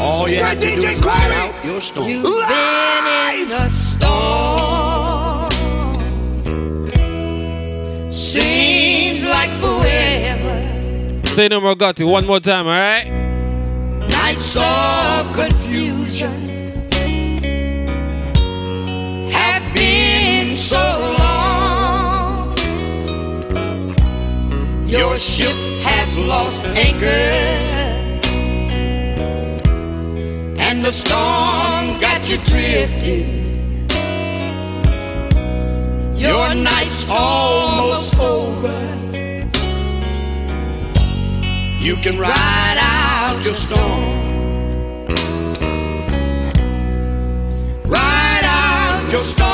[0.00, 2.08] All you have to do is ride out your storm.
[2.08, 5.50] You've been in the storm.
[8.10, 11.26] Seems like forever.
[11.26, 12.04] Say no more got it.
[12.04, 13.06] One more time, alright?
[14.10, 16.48] Nights of confusion
[19.30, 20.78] have been so
[21.18, 22.56] long.
[24.86, 27.06] Your ship has lost anchor,
[30.78, 33.88] and the storm's got you drifting.
[36.16, 38.78] Your night's almost over.
[41.80, 44.26] You can ride out your storm.
[47.84, 49.47] Ride out your storm.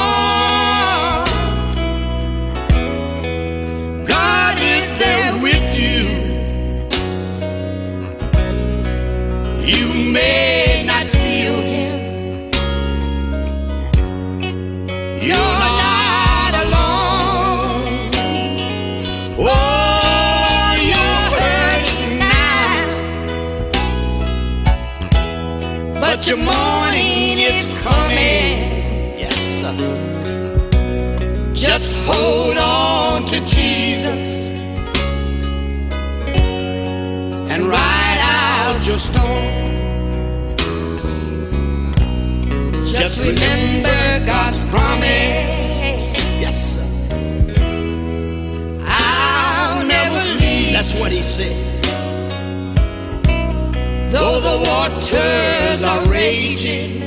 [55.15, 57.01] Waters are raging,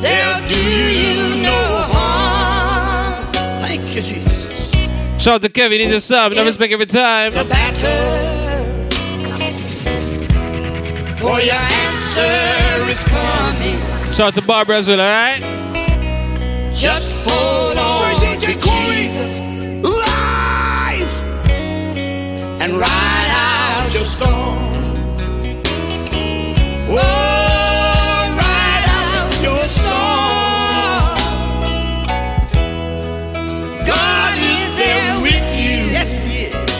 [0.00, 3.32] they'll do you no harm.
[3.60, 4.72] Thank you, Jesus.
[5.22, 6.32] Shout out to Kevin, he's a sub.
[6.32, 7.34] No respect every time.
[7.34, 8.28] The battle
[11.18, 14.12] for your answer is coming.
[14.12, 15.42] Shout out to Barbara as well, alright?
[16.74, 19.40] Just hold on to Jesus
[19.82, 21.18] Live!
[22.60, 23.07] and ride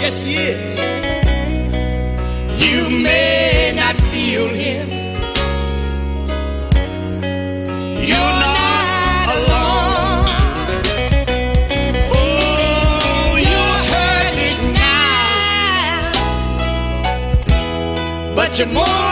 [0.09, 0.77] Yes, He is.
[0.77, 0.97] There
[2.57, 2.89] with you.
[2.89, 4.89] May not feel Him.
[8.09, 10.25] You're not alone.
[12.11, 16.13] Oh, you're hurting now.
[18.35, 19.08] But your morning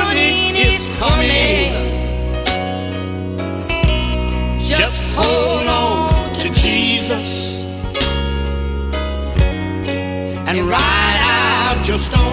[11.87, 12.26] out your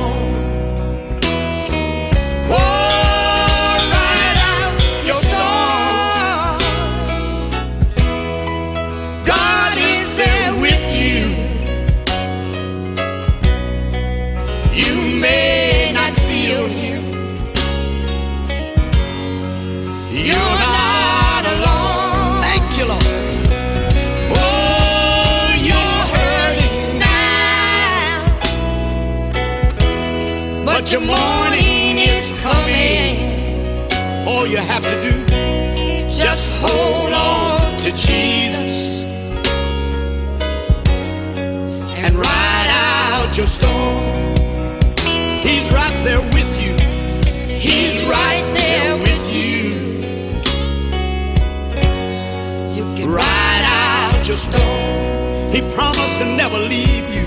[55.73, 57.25] promised to never leave you.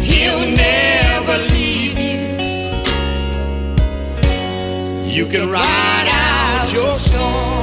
[0.00, 2.18] He'll never leave you.
[5.16, 7.57] You can ride out your storm.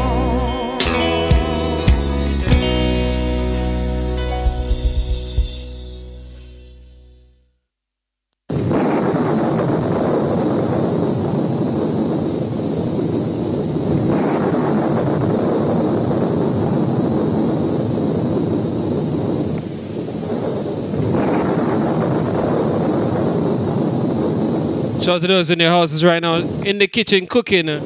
[25.06, 27.80] Shout out to those in their houses right now, in the kitchen cooking, uh,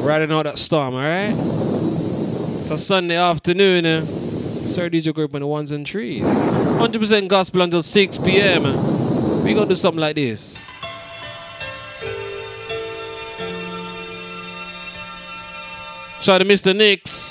[0.00, 1.34] riding out that storm, alright?
[2.58, 4.06] It's a Sunday afternoon, uh,
[4.64, 6.22] Sir DJ Group on the ones and trees.
[6.22, 8.64] 100% gospel until 6 p.m.
[8.64, 9.42] uh.
[9.44, 10.70] We gonna do something like this.
[16.22, 16.74] Shout out to Mr.
[16.74, 17.27] Nix.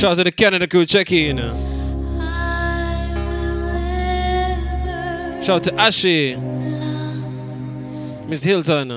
[0.00, 1.36] Shout out to the Canada crew, check in.
[5.42, 6.36] Shout out to Ashley.
[8.26, 8.88] Miss Hilton.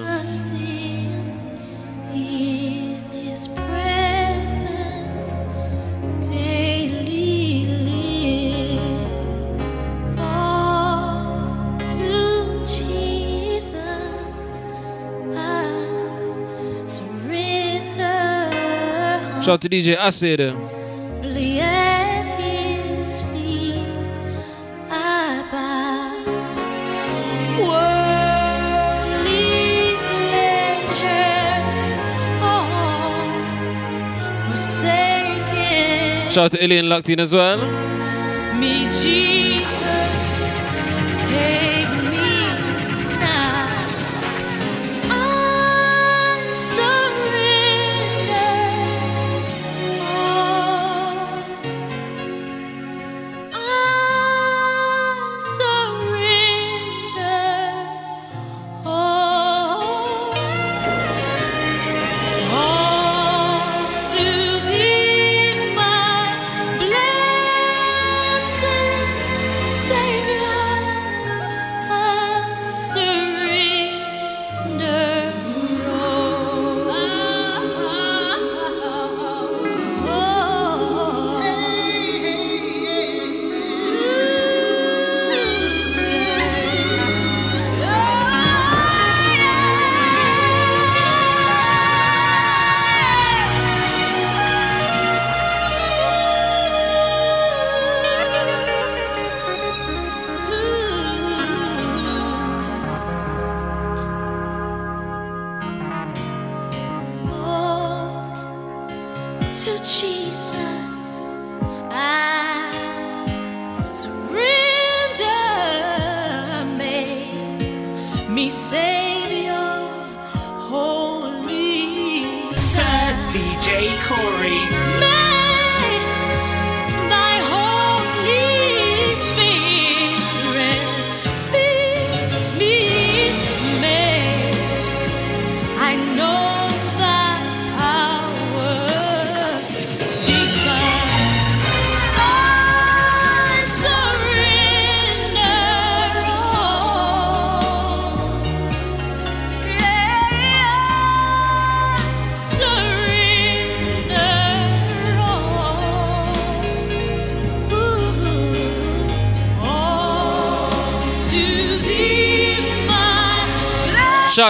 [19.42, 20.83] Shout out to DJ Acid.
[21.34, 23.88] Humbly at His feet
[24.92, 26.14] I bow.
[28.04, 29.34] Worldly
[30.30, 31.58] pleasure,
[32.44, 33.34] all
[34.46, 36.30] forsaken.
[36.30, 37.58] Shout out to Alien locked in as well.
[38.60, 39.83] Me, Jesus,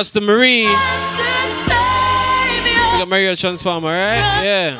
[0.04, 0.64] shouts to Marie.
[0.64, 0.74] we
[3.00, 4.44] got Mario Transformer, right?
[4.44, 4.78] Yeah.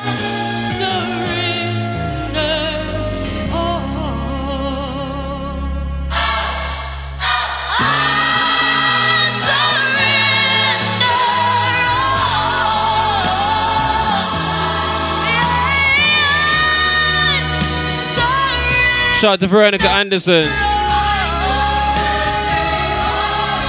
[19.18, 20.50] Shout out to Veronica Anderson.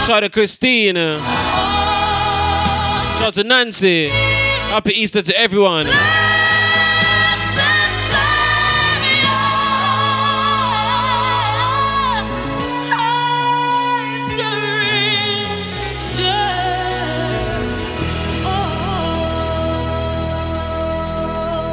[0.06, 1.45] Shout out to Christina.
[3.16, 4.10] Shout out to Nancy.
[4.10, 5.86] Happy Easter to everyone.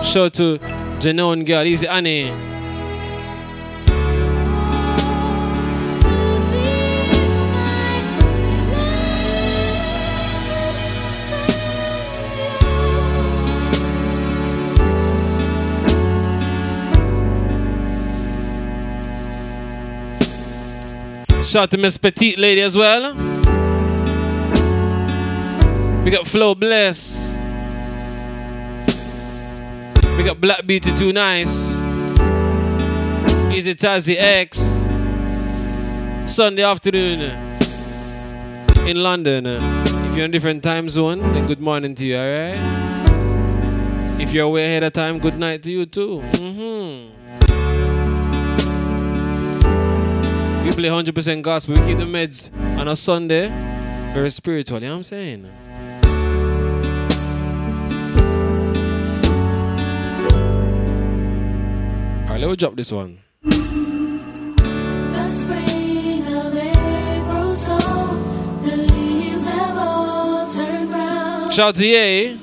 [0.04, 0.58] Shout out to
[1.00, 2.51] Janone girl, Easy Annie.
[21.52, 23.12] Shout out to Miss Petite Lady as well.
[26.02, 27.44] We got Flo Bless.
[30.16, 31.84] We got Black Beauty Too Nice.
[33.52, 34.88] Easy Tazzy X.
[36.24, 37.20] Sunday afternoon
[38.88, 39.44] in London.
[39.44, 42.58] If you're in a different time zone, then good morning to you, alright?
[44.18, 46.22] If you're way ahead of time, good night to you too.
[46.22, 47.21] hmm
[50.64, 51.74] We play 100% gospel.
[51.74, 53.48] We keep the meds on a Sunday.
[54.14, 55.46] Very spiritual, you know what I'm saying?
[62.26, 63.18] Alright, let me drop this one.
[63.42, 68.62] The spring of April's gone.
[68.62, 71.50] The leaves have all turned brown.
[71.50, 72.38] Shout out to Ye.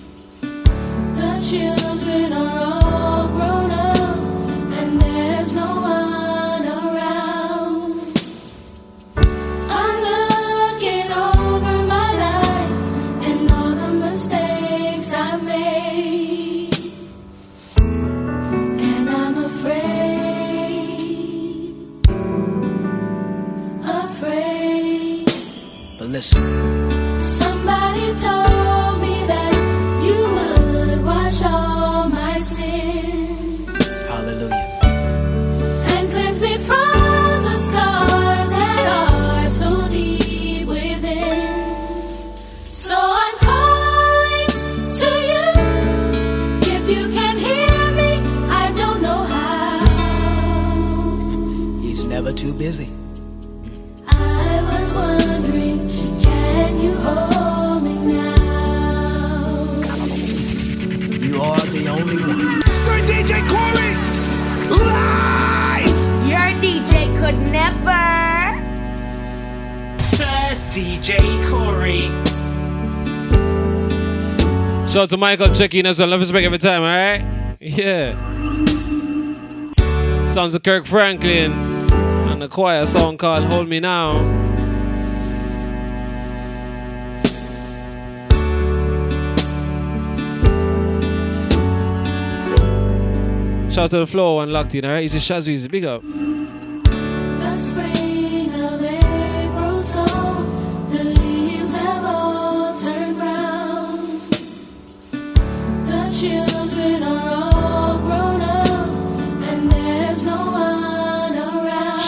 [71.10, 72.02] DJ Corey.
[74.88, 77.58] Shout out to Michael checking us on Love Respect every time, alright?
[77.60, 78.16] Yeah.
[80.28, 84.20] Sounds of Kirk Franklin and the choir song called Hold Me Now.
[93.72, 95.02] Shout out to the floor one locked in, alright?
[95.02, 96.04] He's a Shazweezy, big up.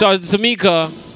[0.02, 1.11] Shout out to Tamika.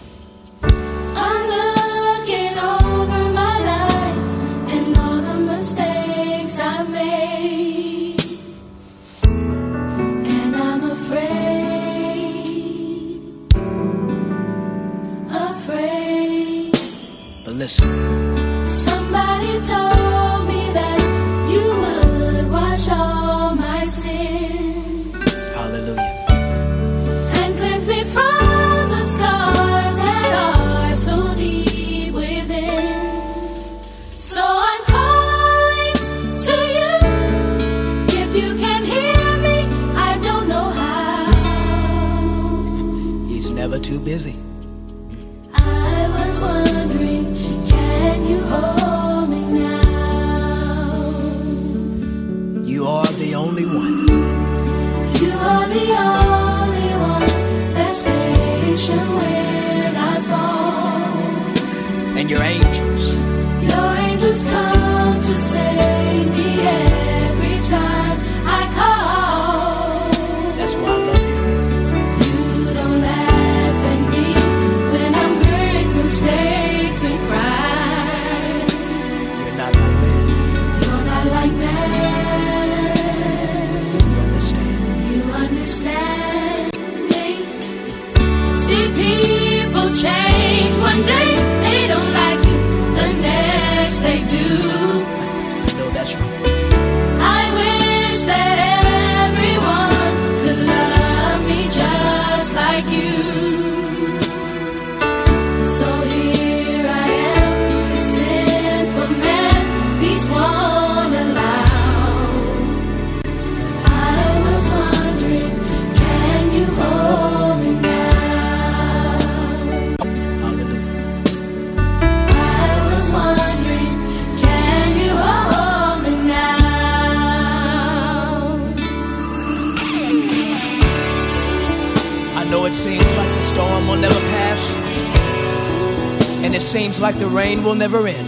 [136.65, 138.27] seems like the rain will never end.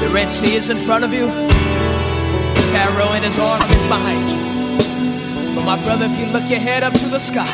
[0.00, 1.28] The Red Sea is in front of you,
[2.72, 5.54] Pharaoh and his arm is behind you.
[5.54, 7.46] But my brother, if you look your head up to the sky,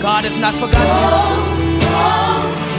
[0.00, 1.84] God has not forgotten you.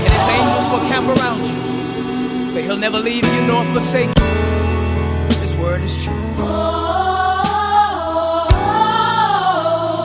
[0.04, 4.26] And his angels will camp around you, but he'll never leave you nor forsake you.
[5.40, 6.14] His word is true.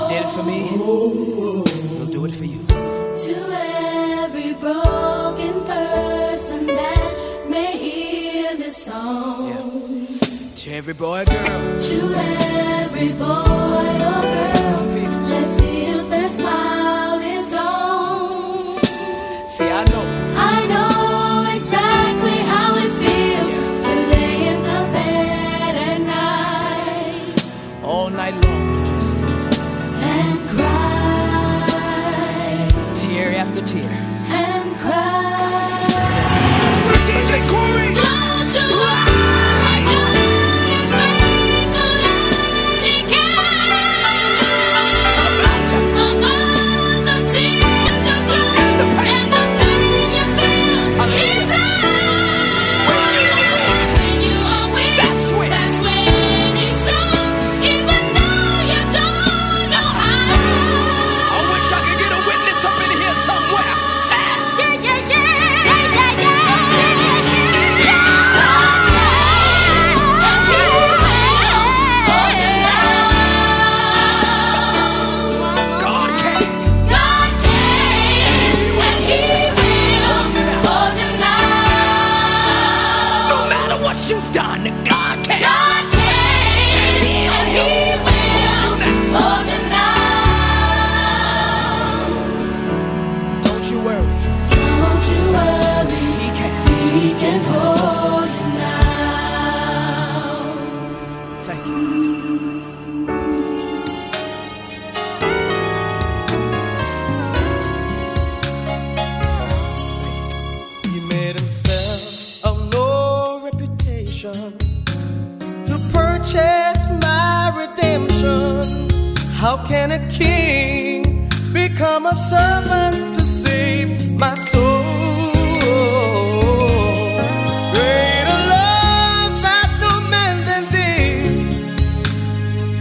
[0.08, 2.75] He did it for me, he'll do it for you
[4.66, 7.12] broken person that
[7.48, 9.46] may hear this song.
[9.48, 10.56] Yeah.
[10.56, 11.80] To every boy or girl.
[11.88, 11.98] To
[12.82, 15.28] every boy or girl feels.
[15.30, 18.78] that feels their smile is on.
[19.54, 20.15] See, I know.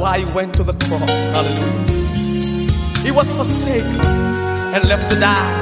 [0.00, 1.10] why he went to the cross.
[1.36, 2.72] Hallelujah.
[3.04, 4.00] He was forsaken
[4.74, 5.52] and left to die.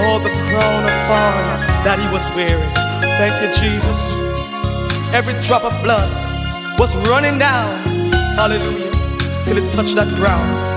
[0.00, 2.72] Oh, the crown of thorns that he was wearing.
[3.20, 4.00] Thank you, Jesus.
[5.12, 6.08] Every drop of blood
[6.78, 7.76] was running down.
[8.40, 8.90] Hallelujah.
[9.46, 10.75] And it touched that ground.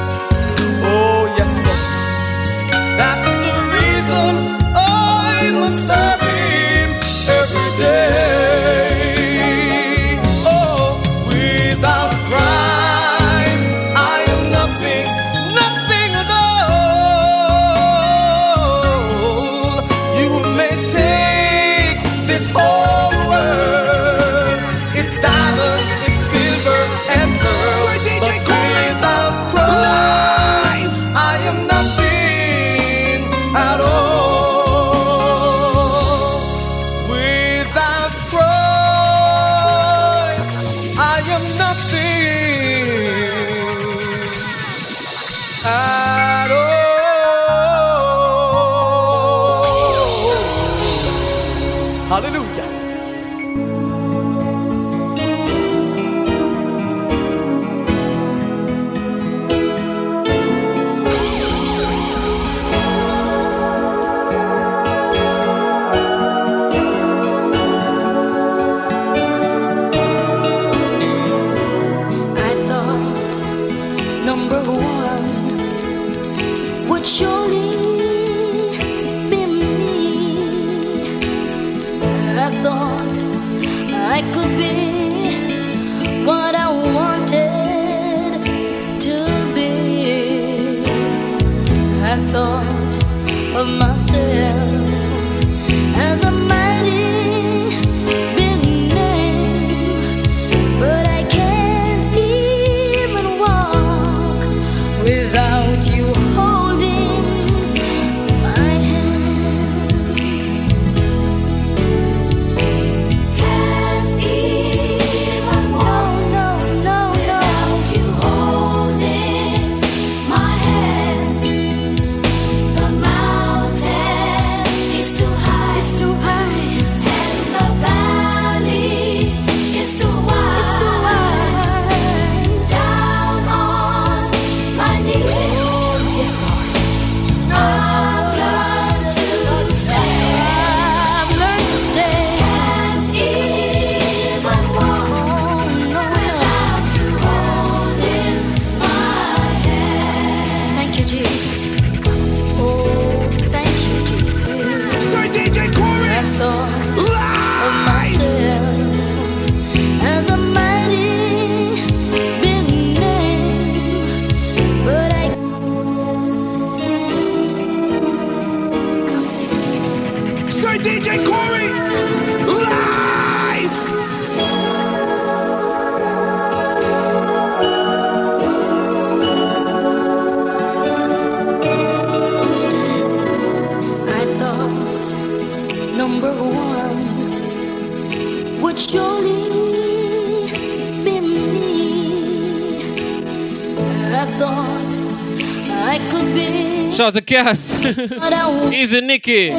[197.43, 197.79] yes.
[198.73, 199.49] Easy Nikki.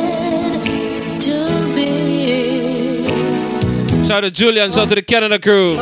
[4.06, 5.76] Shout out to Julian, shout out to the Canada crew.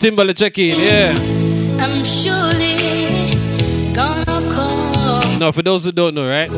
[0.00, 1.12] Timberlake, check in, yeah.
[1.78, 3.36] I'm surely
[3.94, 5.20] gonna call.
[5.38, 6.48] Now, for those who don't know, right?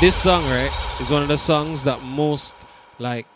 [0.00, 2.54] This song, right, is one of the songs that most,
[3.00, 3.26] like,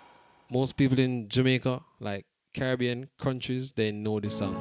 [0.48, 4.55] most people in Jamaica, like Caribbean countries, they know this song.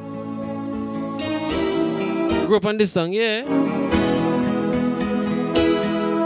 [2.48, 3.44] Grew up on this song, yeah.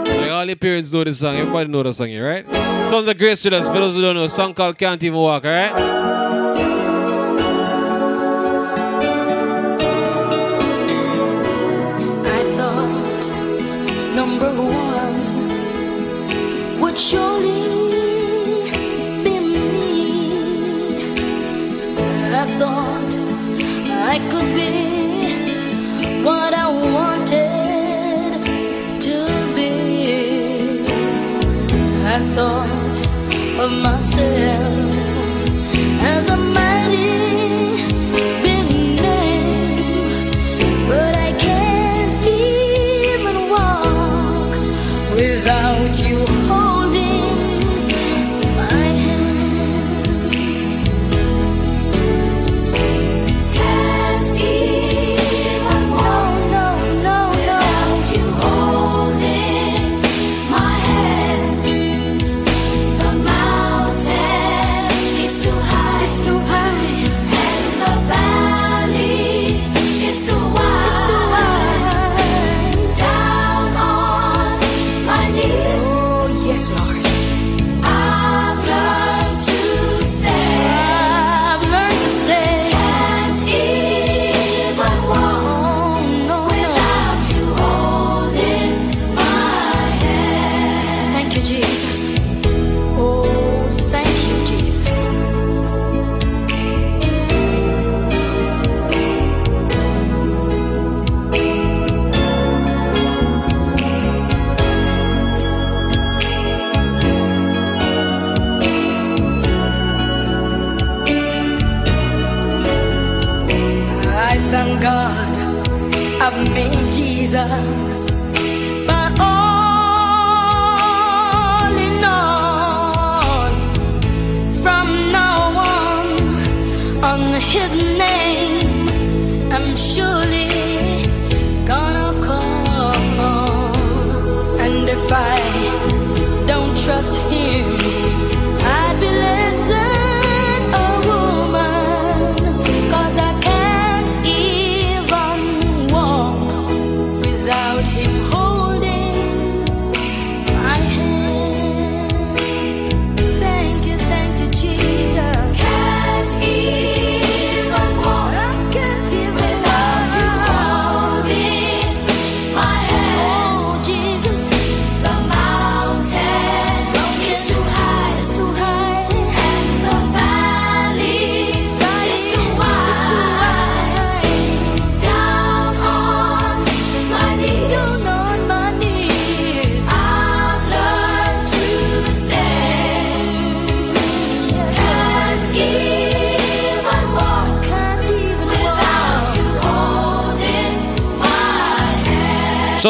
[0.07, 1.35] Like all your parents know this song.
[1.35, 2.45] Everybody know the song, right?
[2.87, 6.20] Sounds like Grace us For those who don't know, song called Can't Even Walk, alright?
[32.35, 33.07] thought
[33.59, 34.90] of myself.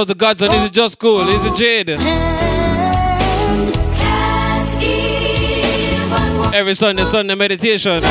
[0.02, 0.50] out to Godson.
[0.50, 1.24] This is just cool.
[1.26, 1.90] This is Jade.
[6.54, 8.02] Every Sunday, Sunday meditation.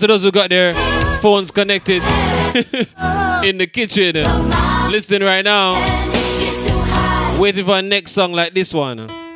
[0.00, 0.74] to those who got their
[1.20, 2.02] phones connected
[3.44, 4.14] in the kitchen.
[4.90, 5.74] Listening right now.
[7.38, 9.29] Waiting for a next song like this one.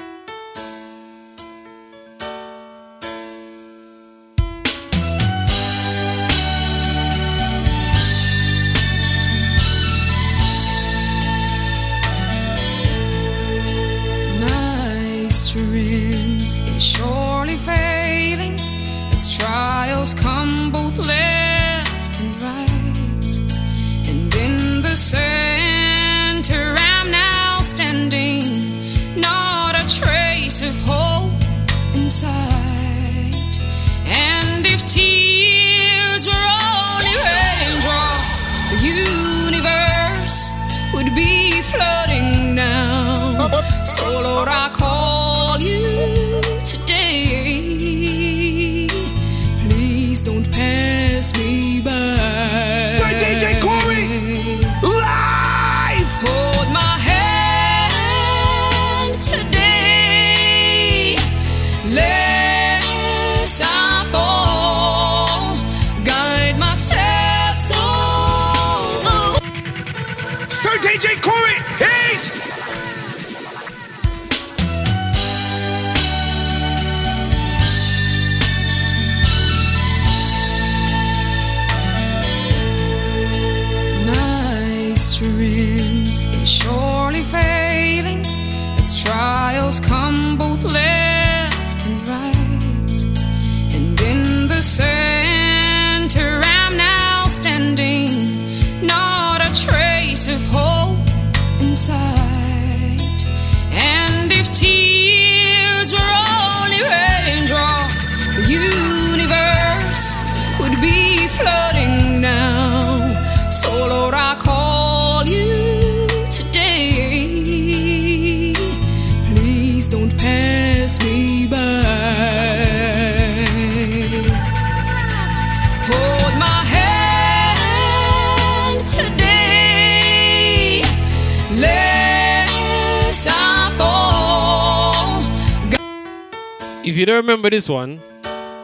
[136.95, 138.01] If you don't remember this one,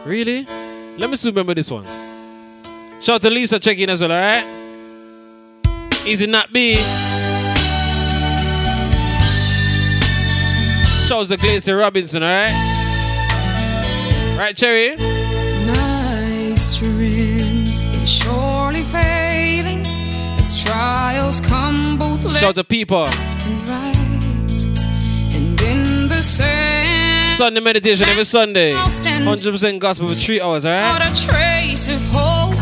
[0.05, 0.45] really?
[0.97, 1.83] Let me still remember this one.
[3.01, 4.45] Shout out to Lisa checking as well, alright?
[6.07, 6.75] Easy not be.
[11.07, 12.53] Shout out to Glacier Robinson, alright?
[14.39, 14.95] Right, Cherry?
[14.95, 19.81] My strength is surely failing
[20.39, 23.07] as trials come both Shout out left to people.
[23.07, 23.97] and right.
[25.35, 26.60] And in the sand,
[27.41, 28.73] Sunday meditation every Sunday.
[28.73, 30.99] 100% gospel for three hours, alright?
[30.99, 32.53] not a trace of hope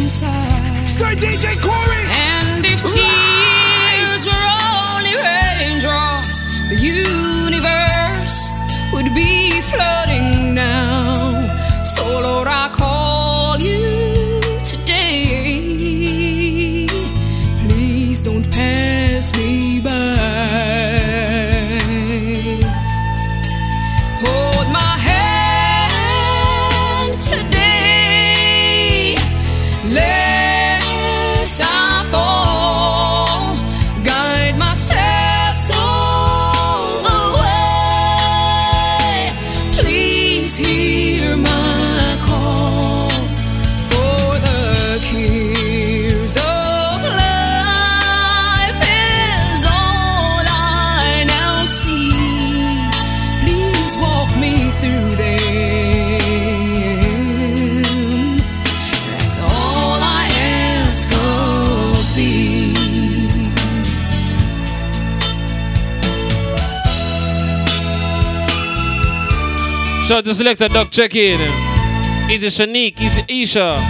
[0.00, 0.86] inside.
[0.86, 2.06] Sir DJ Corey.
[2.14, 3.23] And if tears
[70.04, 71.40] Shout out to Selector Doc check in.
[72.30, 73.80] Easy Shanique, Easy Isha.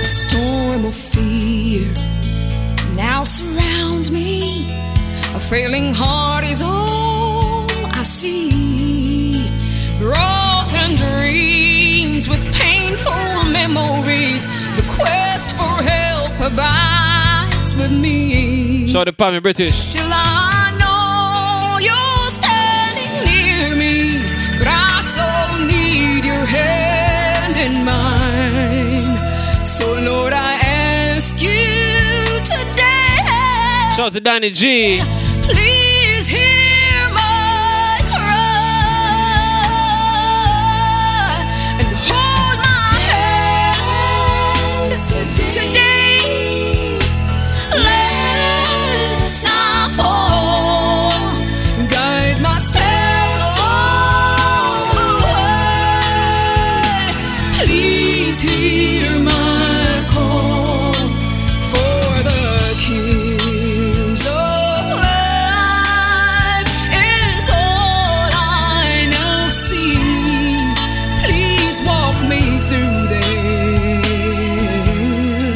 [0.00, 1.86] A storm of fear
[2.96, 4.66] now surrounds me.
[5.36, 7.64] A failing heart is all
[7.94, 9.48] I see.
[10.00, 14.48] Broken dreams with painful memories.
[14.74, 18.88] The quest for help abides with me.
[18.88, 19.76] Shout out to Pammy British.
[19.80, 20.49] Still I
[34.00, 34.98] Shout out to Danny G.
[35.42, 35.89] please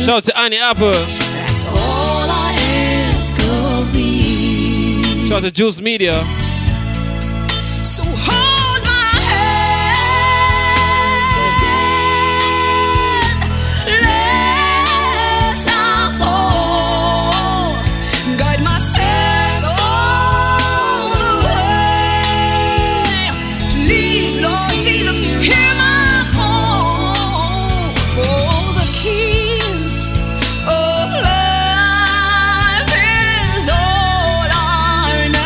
[0.05, 0.90] Shout out to Annie Apple.
[0.90, 2.55] That's all I
[3.16, 5.02] ask of thee.
[5.26, 6.22] Shout out to Juice Media.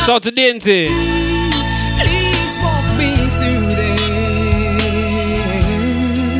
[0.09, 0.89] Shout to Dainty.
[0.89, 4.01] Please walk me through there.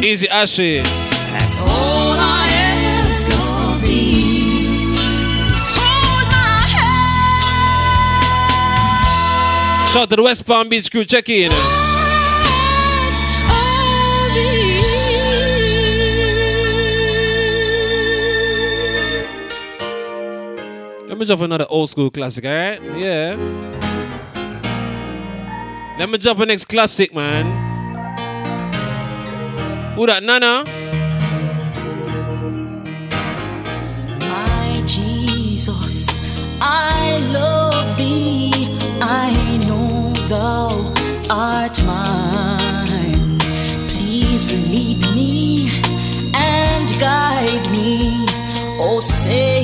[0.03, 0.81] Easy Ashley.
[0.81, 4.95] That's all I ask of thee.
[5.77, 6.65] Hold my
[9.85, 9.89] hand.
[9.91, 11.05] Shout to the West Palm Beach crew.
[11.05, 11.53] Check in.
[21.19, 22.81] Let me drop another old school classic, alright?
[22.97, 23.35] Yeah.
[25.99, 27.45] Let me drop a next classic, man.
[29.97, 30.63] Who that, Nana?
[34.21, 36.07] My Jesus,
[36.61, 38.79] I love thee.
[39.03, 40.95] I know thou
[41.29, 43.41] art mine.
[43.89, 45.83] Please lead me
[46.33, 48.25] and guide me,
[48.79, 49.58] oh, O Savior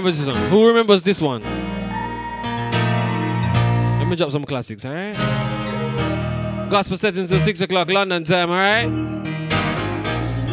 [0.00, 0.50] remembers this one?
[0.50, 1.42] Who remembers this one?
[3.98, 5.14] Let me drop some classics, alright?
[6.70, 8.90] Gospel settings till 6 o'clock London time, alright?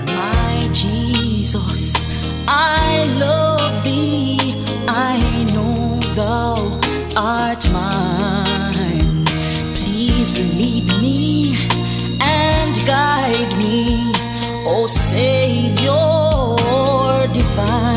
[0.05, 1.93] My Jesus,
[2.47, 4.37] I love thee.
[4.89, 6.79] I know thou
[7.15, 9.23] art mine.
[9.75, 11.55] Please lead me
[12.21, 14.11] and guide me,
[14.65, 16.17] O Savior
[17.31, 17.96] divine.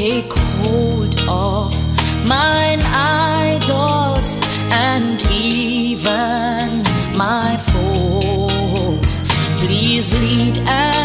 [0.00, 1.74] Take hold of
[2.26, 4.40] mine idols
[4.72, 6.84] and even
[7.18, 9.12] my foes.
[9.60, 10.99] Please lead and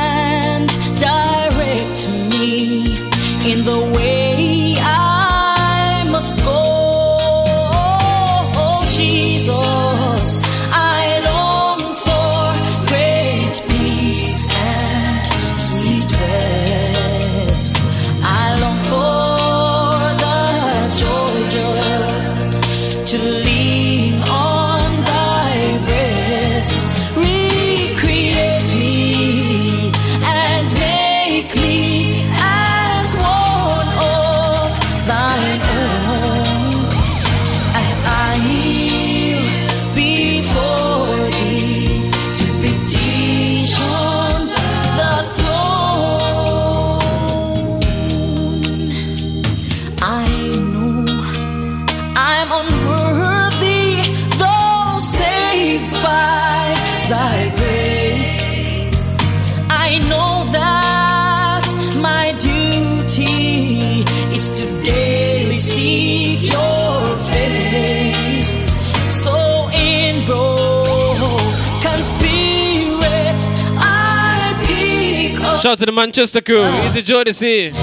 [75.75, 76.61] Shout to the Manchester crew.
[76.63, 76.85] Ah.
[76.85, 77.67] Easy Joe to see.
[77.67, 77.75] and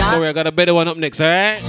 [0.00, 1.62] Oh, I got a better one up next, alright?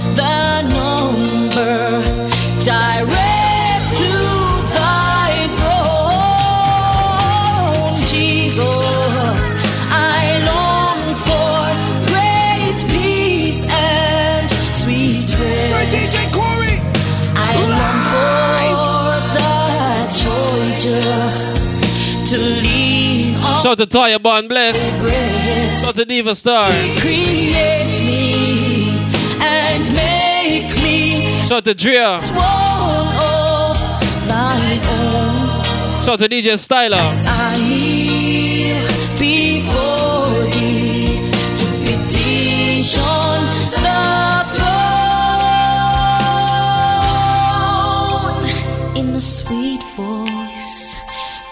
[23.70, 25.00] Shout to Toya Bond Bless.
[25.80, 26.68] Shout to Diva Star.
[26.98, 28.90] create me
[29.40, 32.20] and make me Shout to Drea.
[36.02, 37.59] Shout to DJ Styler.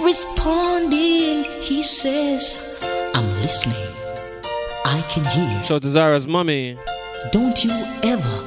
[0.09, 2.82] Responding, he says,
[3.14, 3.93] I'm listening.
[4.86, 5.62] I can hear.
[5.62, 6.78] Shout to Zara's mommy.
[7.30, 7.72] Don't you
[8.02, 8.39] ever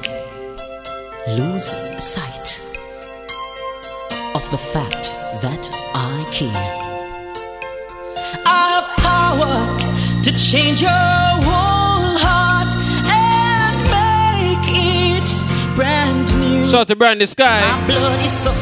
[1.38, 1.66] lose
[2.02, 2.48] sight
[4.34, 5.14] of the fact
[5.44, 5.62] that
[5.94, 6.68] I care.
[8.44, 9.54] I have power
[10.24, 10.90] to change your
[11.46, 12.72] whole heart
[13.06, 15.28] and make it
[15.76, 16.66] brand new.
[16.66, 17.60] Shout to Brandy Sky.
[17.60, 18.61] My blood is sufficient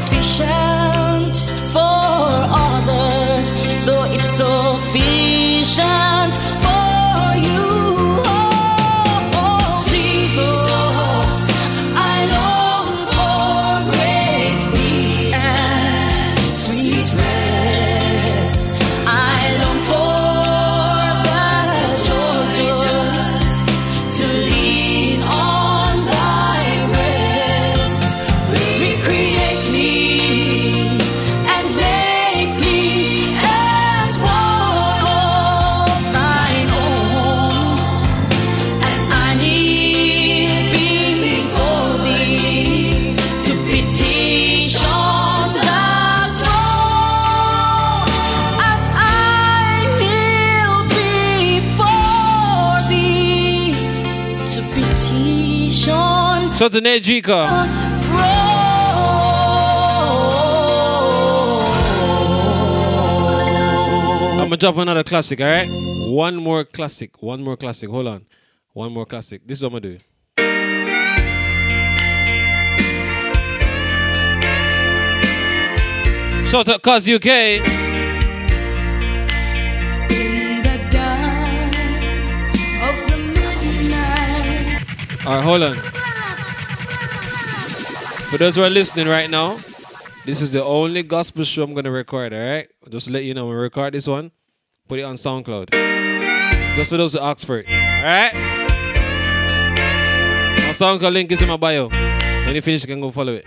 [56.61, 57.47] So it's a nejika.
[64.37, 65.67] I'm gonna drop another classic, alright?
[66.11, 67.89] One more classic, one more classic.
[67.89, 68.27] Hold on.
[68.73, 69.41] One more classic.
[69.43, 70.05] This is what I'm gonna do.
[76.45, 77.59] Shout out Cause UK.
[85.25, 86.00] Alright, hold on.
[88.31, 89.55] For those who are listening right now,
[90.23, 92.69] this is the only gospel show I'm gonna record, alright?
[92.87, 94.31] Just let you know when we record this one,
[94.87, 95.69] put it on SoundCloud.
[96.77, 97.67] Just for those who ask for it.
[97.67, 98.33] Alright?
[100.63, 101.89] My SoundCloud link is in my bio.
[101.89, 103.45] When you finish, you can go follow it.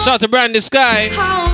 [0.00, 1.49] Shout out to Brandy Sky.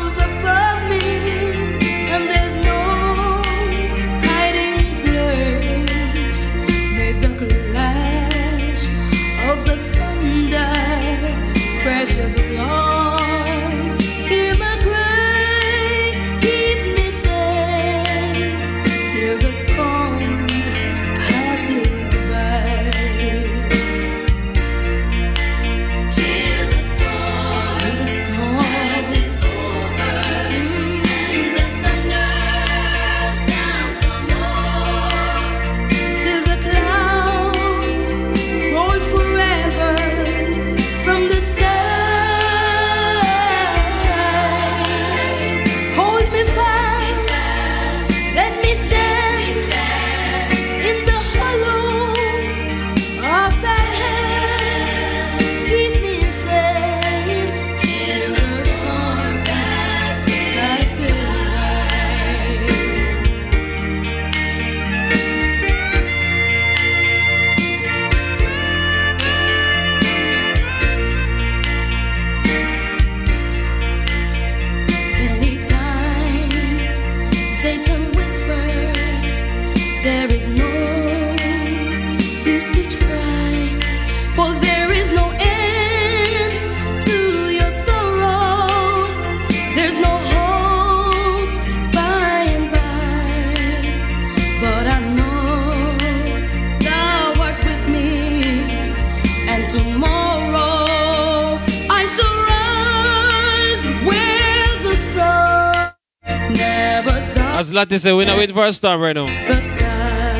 [107.66, 109.26] As Lottie said, we're not waiting for a storm right now.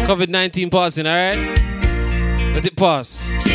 [0.06, 1.38] COVID 19 passing, alright?
[2.54, 3.45] Let it pass.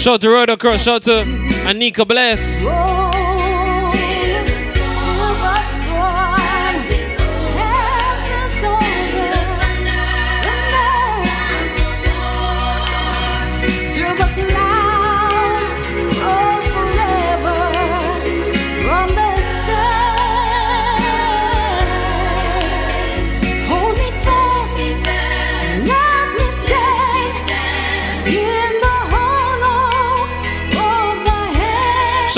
[0.00, 1.24] Shout to Rodo Cross, shout to
[1.66, 2.99] Anika Bless.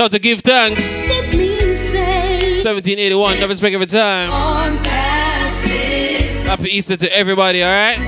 [0.02, 0.98] Shout to give thanks.
[0.98, 4.30] 1781, never speak every time.
[6.44, 8.00] Happy Easter to everybody, alright?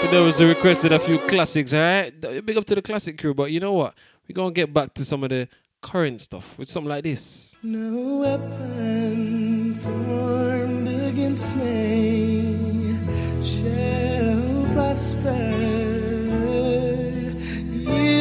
[0.00, 2.18] For those who requested a few classics, alright?
[2.18, 3.92] Big up to the classic crew, but you know what?
[4.26, 5.46] We're gonna get back to some of the
[5.82, 7.58] current stuff with something like this.
[7.62, 12.96] No weapon formed against me
[13.44, 15.61] shall prosper.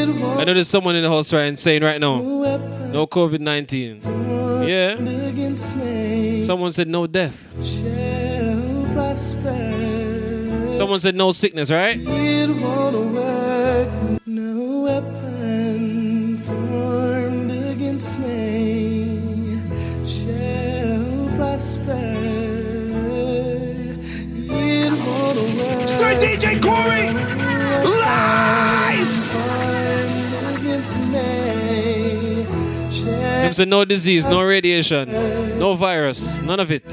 [0.09, 4.01] I know there's someone in the house right and saying right now, no COVID 19.
[4.67, 6.41] Yeah.
[6.41, 7.53] Someone said no death.
[10.75, 11.97] Someone said no sickness, right?
[11.99, 14.21] It won't work.
[14.25, 14.61] No
[33.51, 35.11] Them said no disease, no radiation,
[35.59, 36.85] no virus, none of it.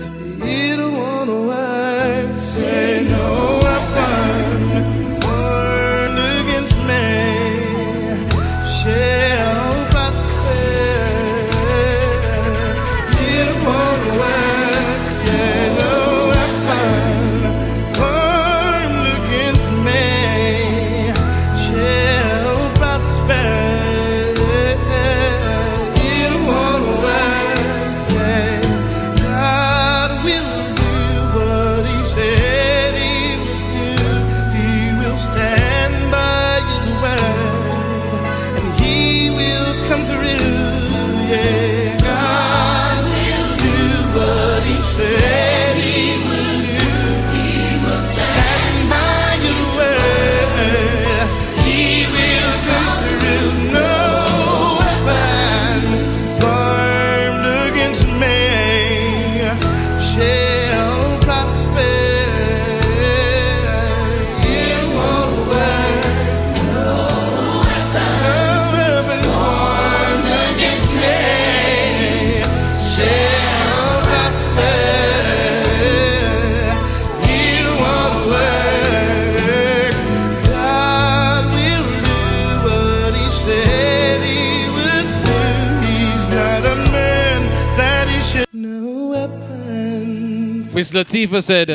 [90.78, 91.68] Miss Latifah said,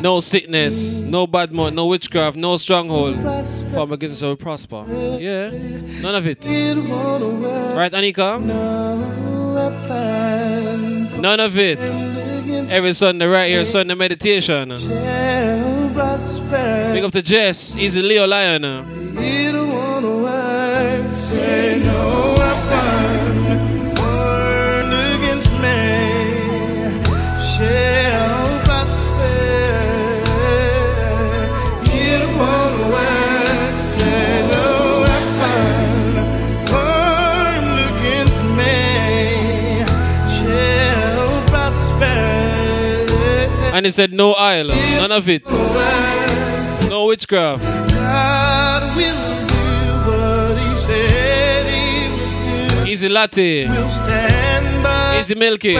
[0.00, 3.16] no sickness, no bad mouth, no witchcraft, no stronghold.
[3.74, 4.84] Form against shall prosper.
[5.18, 5.50] Yeah,
[6.00, 6.46] none of it.
[6.46, 8.38] Right, Anika?
[11.18, 11.80] None of it.
[12.70, 14.68] Every Sunday, right here, Sunday meditation.
[14.68, 14.78] Big
[17.02, 18.62] up to Jess, Easy Leo Lion.
[43.88, 44.68] He said, no oil,
[45.00, 45.48] none of it.
[46.90, 47.62] No witchcraft.
[47.90, 49.64] God will do
[50.06, 52.90] what He said He would do.
[52.90, 53.66] Easy latte.
[53.66, 55.76] Will stand by Easy milky.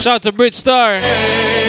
[0.00, 1.59] Shout out to Brit Star.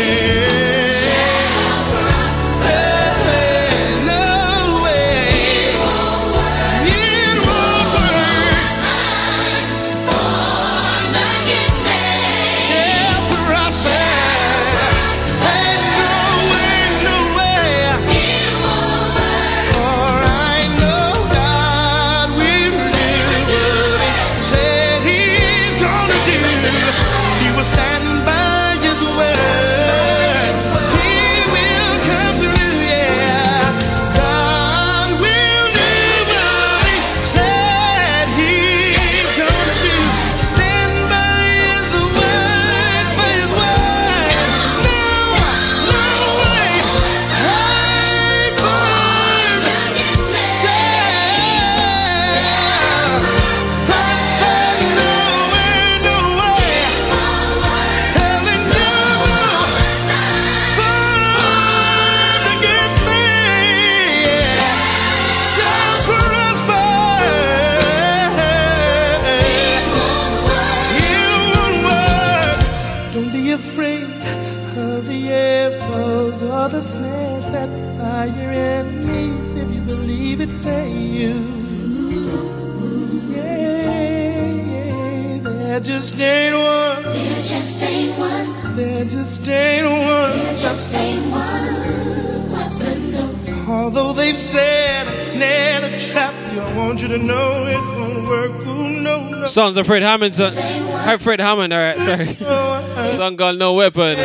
[96.71, 98.51] I want you to know it won't work.
[98.65, 99.45] Ooh, no, no.
[99.45, 100.33] Sons of Fred Hammond.
[100.35, 100.53] Son.
[100.55, 101.73] Hi, Fred Hammond.
[101.73, 102.37] All right, sorry.
[102.41, 103.13] Uh, uh.
[103.15, 104.17] Song called No Weapon.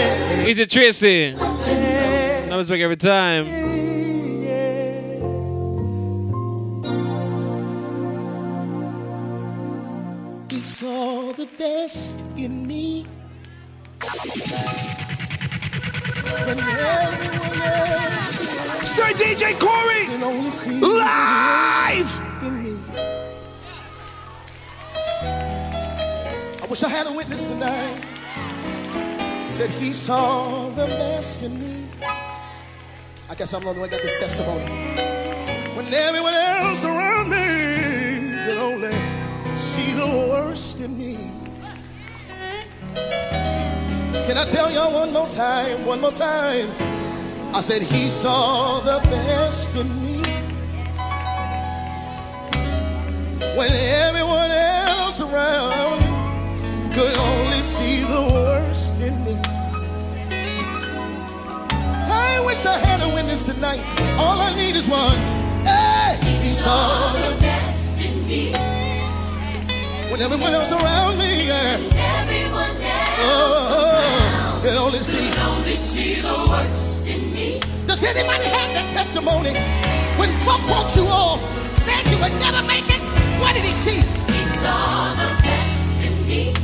[0.47, 1.35] Easy Tracy.
[1.35, 3.47] No respect every time.
[10.49, 13.05] He saw the best in me.
[16.45, 16.59] When
[18.87, 20.07] Straight DJ Corey.
[20.07, 22.26] can only see Live.
[26.67, 28.01] I wish I had a witness tonight.
[29.51, 31.89] Said he saw the best in me.
[33.31, 34.65] I guess I'm the only one that got this testimony.
[35.77, 41.31] When everyone else around me could only see the worst in me.
[44.27, 45.87] Can I tell y'all one more time?
[45.87, 46.69] One more time.
[47.55, 50.19] I said he saw the best in me.
[53.57, 56.06] When everyone else around me
[56.97, 59.37] could only see the worst in me.
[62.09, 63.85] I wish I had a witness tonight.
[64.17, 65.19] All I need is one.
[65.69, 68.53] Hey, he saw the best in me.
[70.11, 71.77] when everyone else around me, yeah.
[72.23, 75.29] Everyone else Oh, could only see.
[75.51, 77.61] only see the worst in me.
[77.87, 79.53] Does anybody have that testimony?
[80.19, 81.43] When folk wrote you off,
[81.85, 83.01] said you would never make it,
[83.41, 84.01] what did he see?
[84.33, 86.55] He saw the best in me.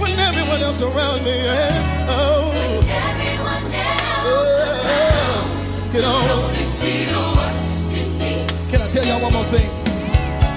[0.00, 1.84] When everyone else around me, yes.
[2.08, 2.50] Oh,
[2.86, 6.30] Everyone else oh, could only.
[6.30, 8.46] only see the worst in me.
[8.70, 9.68] Can I tell y'all one more thing?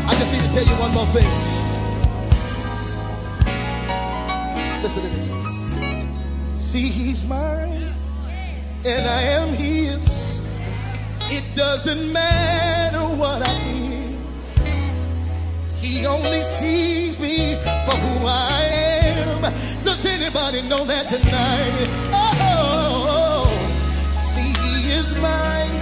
[0.08, 1.30] I just need to tell you one more thing.
[4.84, 5.30] Listen to this.
[6.64, 7.88] See, he's mine,
[8.86, 10.42] and I am his.
[11.30, 14.18] It doesn't matter what I did.
[15.78, 18.91] He only sees me for who I am.
[19.84, 21.90] Does anybody know that tonight?
[22.14, 23.50] Oh,
[24.20, 25.82] see, he is mine,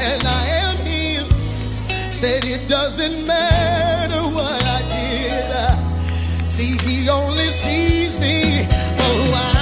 [0.00, 2.18] and I am his.
[2.18, 6.50] Said it doesn't matter what I did.
[6.50, 8.64] See, he only sees me
[8.96, 9.57] for who I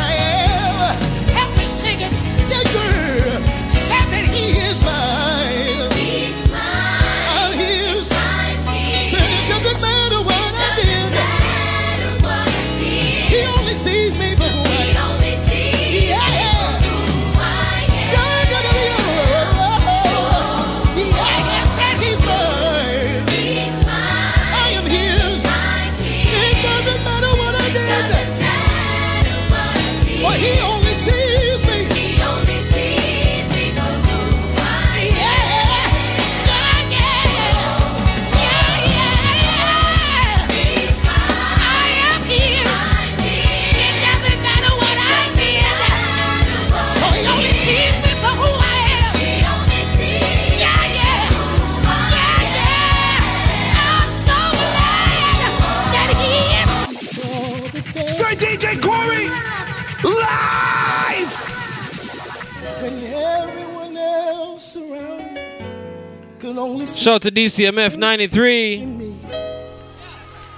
[67.07, 68.75] Shout out to DCMF 93.
[68.79, 69.17] in me.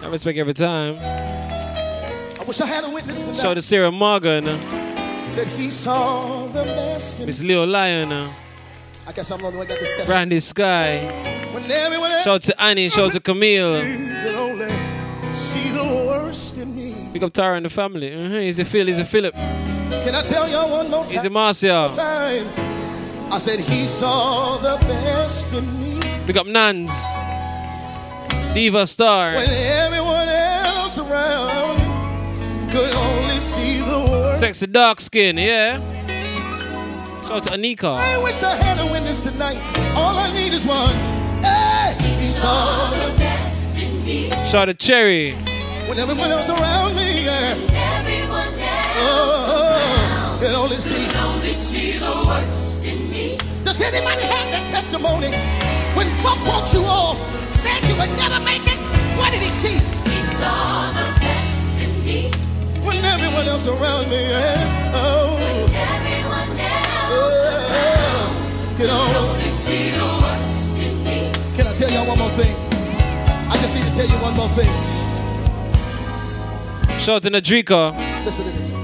[0.01, 0.97] I respect every time.
[0.99, 3.37] I wish I had a witness tonight.
[3.37, 4.47] Shout out to Sarah Morgan.
[5.29, 8.11] Said he saw the best in Miss Leo Lion.
[8.11, 10.09] I guess I'm the one that this test.
[10.09, 11.01] Brandy Sky.
[11.53, 12.89] When everyone else Shout out to Annie.
[12.89, 13.83] Shout out to Camille.
[15.35, 17.11] see the worst in me.
[17.13, 18.15] Pick up Tara and the family.
[18.15, 18.39] Uh-huh.
[18.39, 18.87] He's a Phil.
[18.87, 19.35] He's a Philip.
[19.35, 21.35] Can I tell y'all one more He's a time?
[21.35, 21.93] Marcia.
[23.31, 25.98] I said he saw the best in me.
[26.29, 26.93] Pick up Nans.
[28.53, 29.35] Diva Star.
[29.35, 31.79] When everyone else around
[32.71, 34.41] could only see the worst.
[34.41, 35.39] Sexy dark skin.
[35.39, 35.81] Yeah.
[37.23, 37.97] Shout out to Anika.
[37.97, 39.57] I wish I had a witness tonight.
[39.97, 40.93] All I need is one.
[41.43, 44.29] Hey, he saw the best in me.
[44.51, 45.33] Shout out to Cherry.
[45.89, 47.57] When everyone else around me, yeah.
[49.01, 51.09] Oh, could only see.
[53.65, 55.68] Does anybody have that testimony?
[55.97, 57.19] When folk walked you off,
[57.51, 58.79] said you would never make it,
[59.19, 59.79] what did he see?
[60.11, 62.31] He saw the best in me.
[62.87, 64.71] When everyone else around me, yes.
[64.95, 65.35] Oh.
[65.35, 71.33] When everyone else around could only see the worst in me.
[71.57, 72.55] Can I tell y'all one more thing?
[73.51, 74.71] I just need to tell you one more thing.
[76.99, 77.93] Shout out to Nadrika.
[78.25, 78.77] Listen to this.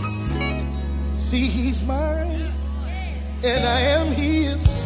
[1.17, 2.49] See, he's mine,
[3.43, 4.84] and I am his.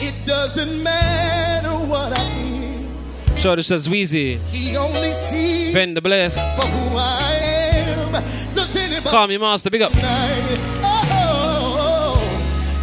[0.00, 3.38] It doesn't matter what I did.
[3.38, 4.40] Shout out to Shazweezy.
[4.50, 6.38] He only sees Ben the Blessed.
[6.56, 8.12] for who I am.
[8.54, 9.70] Does anybody Call me Master.
[9.70, 9.92] Big up.
[10.82, 12.18] Oh,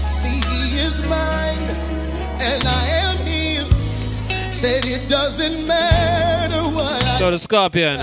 [0.08, 1.70] see, he is mine,
[2.40, 3.66] and I am his.
[4.58, 8.00] Said it doesn't matter what I Shout out to Scorpion.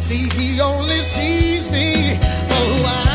[0.00, 3.13] See, he only sees me for who I am.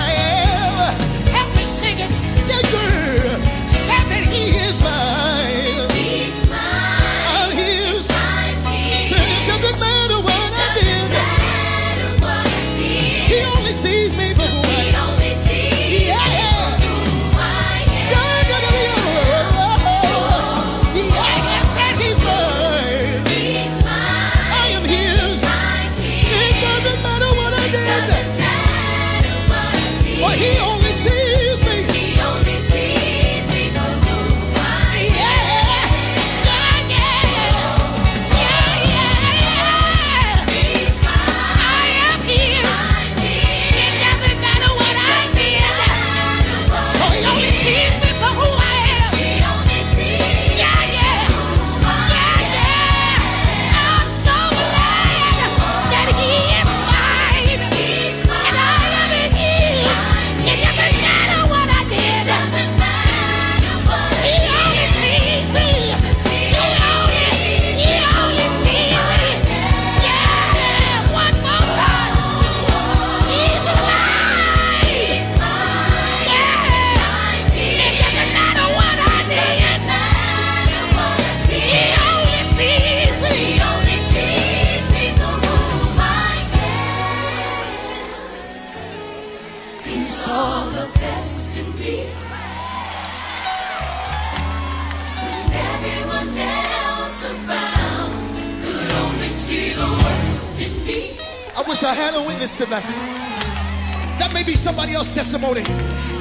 [102.39, 104.19] I had a witness tonight.
[104.19, 105.61] That may be somebody else's testimony.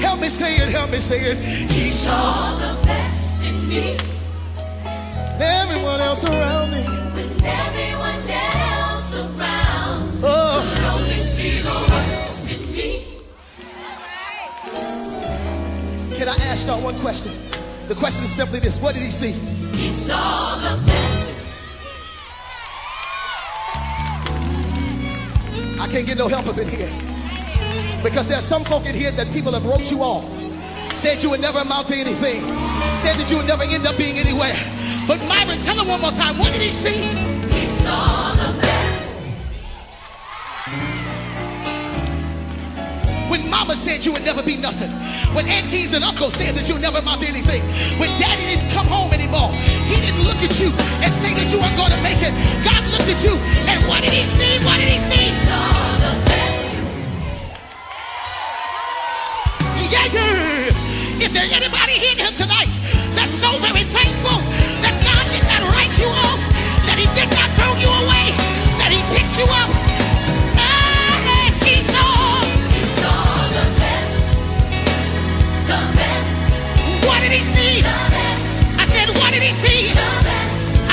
[0.01, 1.39] Help me say it, help me say it.
[1.71, 3.97] He saw the best in me.
[5.41, 6.83] Everyone else around me.
[6.83, 10.75] When everyone else around oh.
[10.75, 13.23] could only see the worst in me.
[16.17, 17.33] Can I ask y'all one question?
[17.87, 19.33] The question is simply this What did he see?
[19.77, 21.18] He saw the best.
[25.89, 26.91] I can't get no help up in here.
[28.03, 30.29] Because there's some folk in here that people have wrote you off.
[30.93, 32.43] Said you would never amount to anything.
[32.95, 34.55] Said that you would never end up being anywhere.
[35.07, 36.37] But Myron, tell him one more time.
[36.37, 37.01] What did he see?
[37.57, 38.68] He saw the
[43.29, 44.91] When mama said you would never be nothing.
[45.37, 47.63] When aunties and uncles said that you would never amount to anything.
[48.01, 49.53] When daddy didn't come home anymore.
[49.85, 50.73] He didn't look at you
[51.05, 52.33] and say that you weren't going to make it.
[52.65, 53.37] God looked at you
[53.69, 54.57] and what did he see?
[54.65, 55.29] What did he see?
[59.89, 61.25] Yeah, yeah.
[61.25, 62.69] Is there anybody here tonight
[63.17, 64.39] that's so very thankful
[64.85, 66.41] that God did not write you off,
[66.87, 68.33] that He did not throw you away,
[68.79, 69.88] that He picked you up?
[79.63, 79.93] See?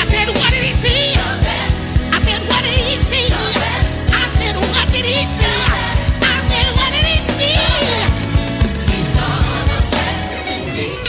[0.01, 1.13] I said, what did He see?
[2.15, 3.27] I said, what did he see?
[3.29, 3.31] I
[4.29, 5.45] said, what did he see?
[6.25, 7.59] I said, what did he see?
[7.59, 10.99] I said, what did he see?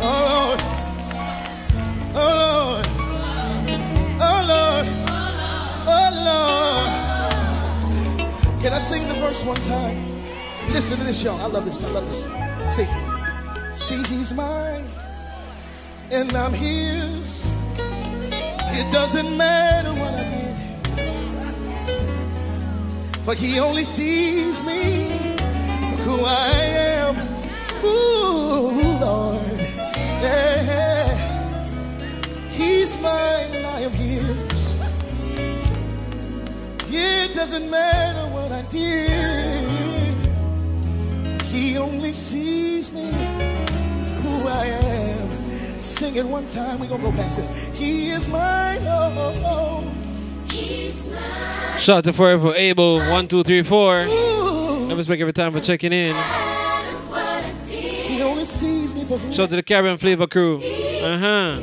[0.00, 0.60] Oh Lord.
[2.14, 2.86] Oh Lord.
[4.20, 4.86] Oh Lord.
[5.94, 6.90] Oh Lord.
[8.62, 9.96] Can I sing the verse one time?
[10.72, 11.40] Listen to this, y'all.
[11.40, 11.84] I love this.
[11.84, 12.24] I love this.
[12.74, 12.86] See.
[13.86, 14.88] See, he's mine.
[16.10, 17.46] And I'm his.
[18.80, 20.56] It doesn't matter what I did.
[23.24, 25.06] But he only sees me
[25.38, 26.48] for who I
[26.98, 27.14] am.
[27.84, 29.60] Ooh, Lord.
[30.20, 31.06] Yeah.
[32.50, 34.74] He's mine and I am his.
[36.92, 40.16] It doesn't matter what I did.
[41.42, 43.55] He only sees me
[44.46, 45.80] who I am.
[45.80, 46.78] Sing it one time.
[46.78, 47.78] We're going to go past this.
[47.78, 48.78] He is mine.
[48.82, 49.92] Oh, oh,
[51.78, 54.06] Shout out to Forever Able, one, two, three, four.
[54.08, 54.86] oh.
[54.88, 56.14] Never speak every time for checking in.
[57.66, 60.56] He only sees me for who Shout out to the Caribbean Flavor Crew.
[60.58, 61.60] Uh huh.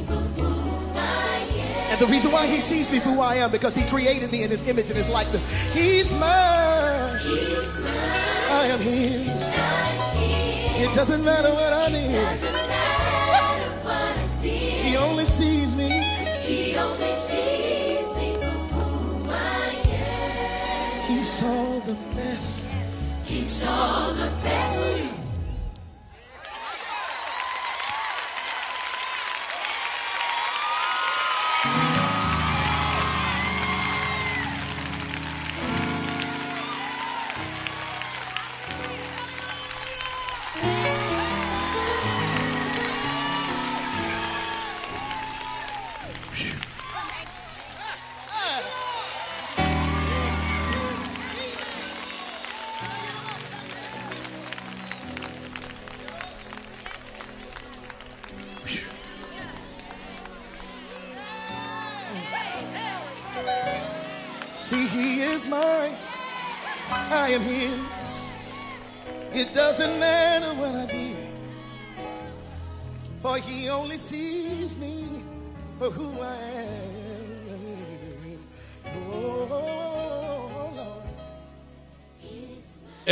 [1.89, 4.43] And the reason why he sees me for who I am, because he created me
[4.43, 5.73] in his image and his likeness.
[5.73, 6.22] He's mine.
[8.49, 9.53] I am his.
[10.76, 12.72] It doesn't matter what I need.
[21.85, 22.76] The best.
[23.26, 25.22] He saw the best.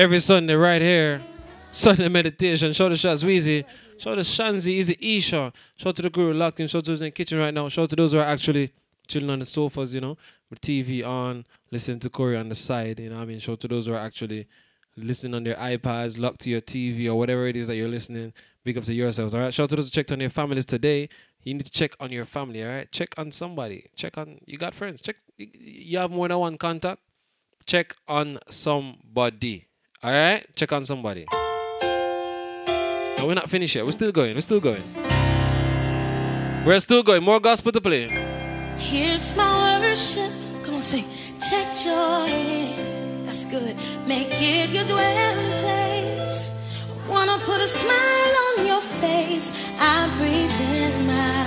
[0.01, 1.21] Every Sunday, right here.
[1.69, 2.73] Sunday meditation.
[2.73, 3.63] Shout out to Shots Weezy.
[3.99, 5.53] Shout out to Shanzi, Easy Isha.
[5.75, 6.67] Shout out to the crew locked in.
[6.67, 7.69] Shout out to those in the kitchen right now.
[7.69, 8.71] Shout out to those who are actually
[9.07, 10.17] chilling on the sofas, you know,
[10.49, 12.99] with TV on, listening to Corey on the side.
[12.99, 13.37] You know I mean?
[13.37, 14.47] Shout out to those who are actually
[14.97, 18.33] listening on their iPads, locked to your TV or whatever it is that you're listening.
[18.63, 19.53] Big up to yourselves, all right?
[19.53, 21.09] Shout out to those who checked on their families today.
[21.43, 22.91] You need to check on your family, all right?
[22.91, 23.85] Check on somebody.
[23.95, 24.99] Check on, you got friends.
[24.99, 27.01] Check, you have more than one contact.
[27.67, 29.67] Check on somebody,
[30.03, 30.45] all right?
[30.55, 31.25] Check on somebody.
[31.81, 33.85] And we're not finished yet.
[33.85, 34.35] We're still going.
[34.35, 34.83] We're still going.
[36.65, 37.23] We're still going.
[37.23, 38.09] More gospel to play.
[38.77, 40.31] Here's my worship.
[40.63, 41.05] Come on, sing.
[41.39, 42.73] Take joy.
[43.25, 43.75] That's good.
[44.07, 46.49] Make it your dwelling place.
[47.07, 49.51] Wanna put a smile on your face.
[49.79, 51.45] I breathe in my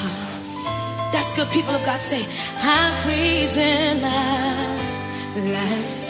[0.00, 1.12] heart.
[1.12, 1.48] That's good.
[1.48, 2.26] People of God say,
[2.58, 6.05] I breathe in my life.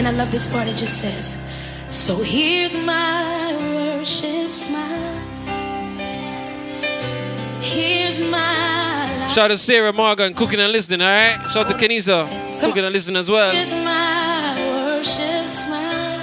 [0.00, 0.66] And I love this part.
[0.66, 1.36] It just says,
[1.90, 5.18] So here's my worship smile.
[7.60, 9.30] Here's my life.
[9.30, 11.36] Shout out to Sarah Morgan, cooking and listening, all right?
[11.50, 12.24] Shout out to Kenisa,
[12.60, 13.52] cooking and listening as well.
[13.52, 16.20] Here's my worship smile.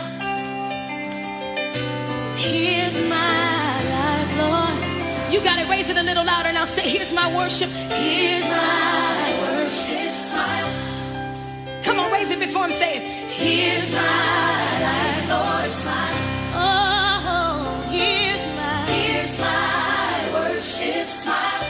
[2.36, 5.32] Here's my life, Lord.
[5.32, 6.66] You gotta raise it a little louder now.
[6.66, 7.70] Say, here's my worship.
[7.70, 11.84] Here's my worship smile.
[11.84, 14.00] Come on, raise it before I'm saying, here's my
[14.88, 16.20] life, Lord, smile.
[16.54, 21.64] Oh, here's my, here's my worship smile.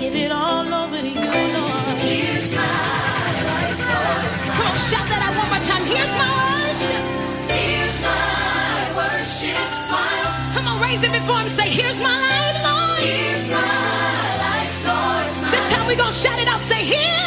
[0.00, 2.68] Give it all over to you, Here's my
[3.50, 4.56] life, Lord, smile.
[4.56, 5.84] Come on, shout that out one more time.
[5.92, 7.02] Here's my worship.
[7.52, 8.18] Here's my
[9.00, 10.30] worship smile.
[10.54, 11.48] Come on, raise it before him.
[11.48, 12.16] Say, here's my
[12.64, 13.02] life.
[13.04, 13.94] Here's my.
[15.50, 17.23] This time we gon' shout it out, say, here's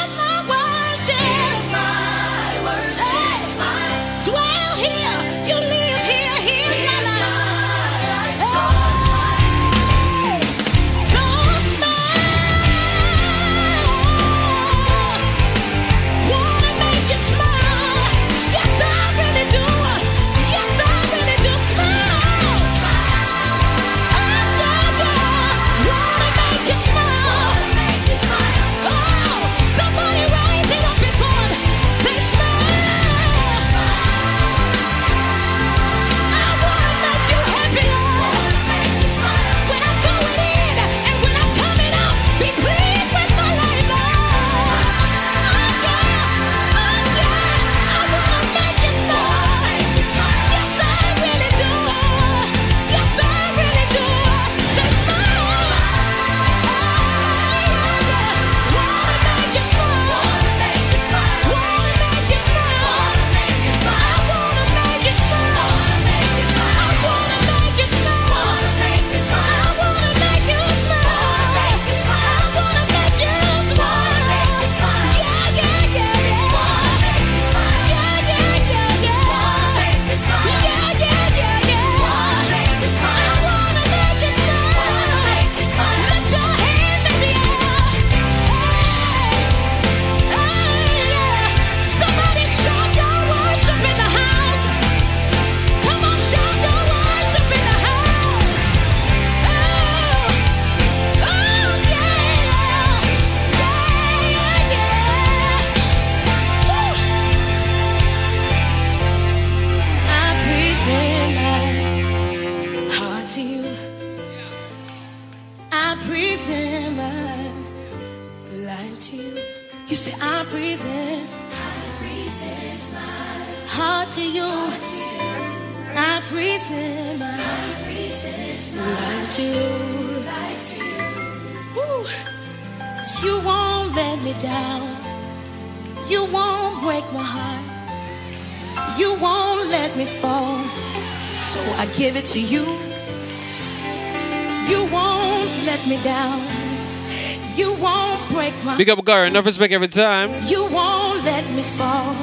[148.87, 150.31] Big up Gary, enough respect every time.
[150.45, 152.15] You won't let me fall.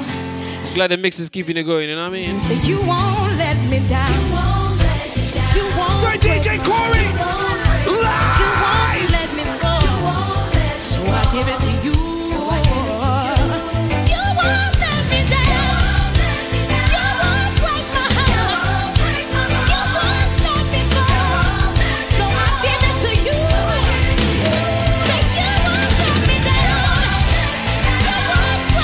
[0.73, 2.39] Glad the mix is keeping it going, you know what I mean?
[2.39, 4.09] So you won't let me down.
[5.53, 7.03] You won't Say DJ Corey.
[7.03, 7.54] You won't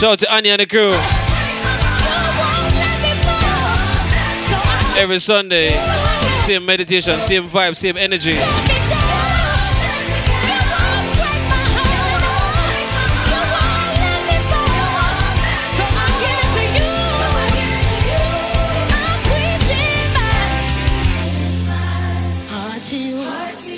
[0.02, 0.94] Shout out to Annie and the crew.
[5.00, 5.80] Every Sunday,
[6.40, 8.32] same meditation, same vibe, same energy.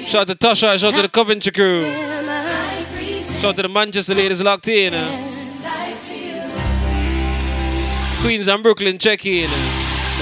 [0.07, 1.83] Shout out to Tasha, shout out to the Coventry crew.
[3.39, 5.32] Shout out to the Manchester ladies locked in.
[8.23, 9.49] Queens and Brooklyn check in.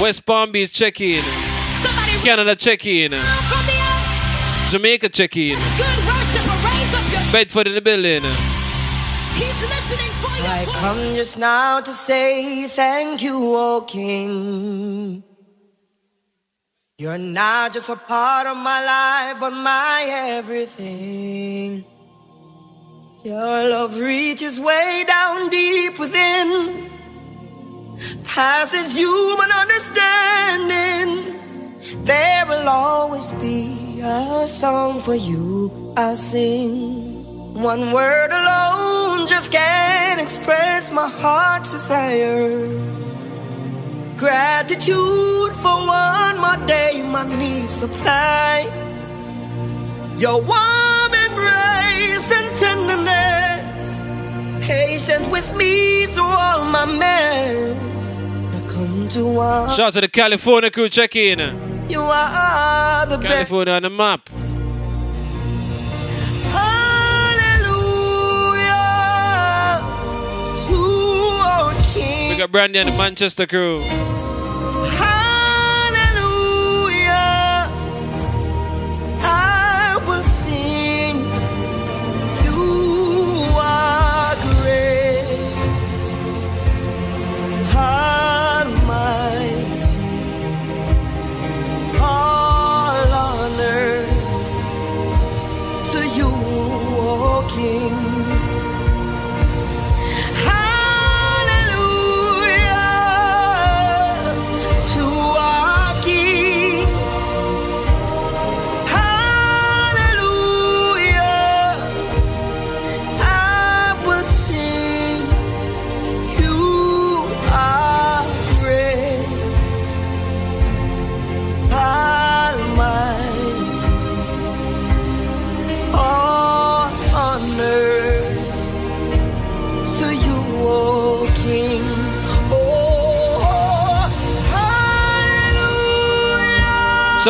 [0.02, 1.24] West Palm Beach check in.
[2.24, 3.12] Canada check in.
[4.70, 5.56] Jamaica check in.
[7.32, 8.24] Bedford in the building.
[10.44, 15.24] I come just now to say thank you, O King.
[16.98, 21.86] You're not just a part of my life, but my everything.
[23.24, 26.90] Your love reaches way down deep within,
[28.24, 31.40] passes human understanding.
[32.04, 37.54] There will always be a song for you I'll sing.
[37.54, 42.68] One word alone just can't express my heart's desire.
[44.18, 48.70] Gratitude for one more day my needs supply.
[50.18, 53.31] Your warm embrace and tenderness,
[54.72, 58.16] patient with me through all my mess.
[58.58, 59.70] I come to one.
[59.70, 61.40] Shout out to the California crew check in.
[61.90, 63.34] You are the best.
[63.34, 64.30] California on the map.
[68.52, 69.82] Hallelujah
[70.68, 70.80] to
[71.52, 72.30] our King.
[72.32, 73.84] We got Brandy and the Manchester crew.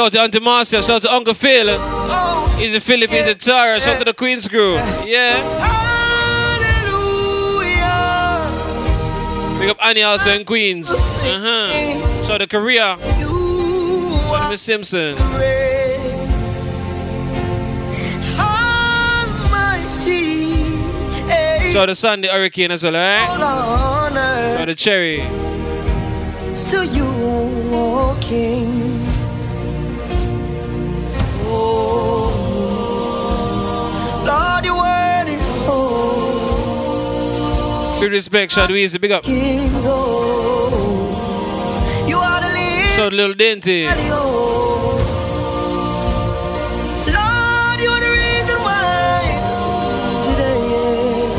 [0.06, 0.82] Out to Auntie Marcia.
[0.82, 1.68] Shout out to Uncle Phil.
[2.58, 3.80] He's in Philip, he's in Tara.
[3.80, 4.76] Shout out to the Queen's crew.
[5.06, 5.42] Yeah.
[9.60, 10.92] Big up Annie also in Queens.
[10.92, 12.24] Uh-huh.
[12.24, 12.98] Shout out to Korea.
[12.98, 15.16] Shout out to Miss Simpson.
[21.72, 23.30] Shout out to Sandy Hurricane as well, alright?
[23.30, 25.18] Shout out to Cherry.
[26.70, 27.06] to you,
[27.74, 28.18] O
[38.02, 38.98] Big respect, shout out to Easy.
[38.98, 39.22] Big up.
[39.24, 43.04] Kings, oh, you are the leader.
[43.06, 43.84] out Little Dainty.
[43.84, 44.00] Lord,
[47.80, 49.22] you are the reason why
[50.26, 51.30] today.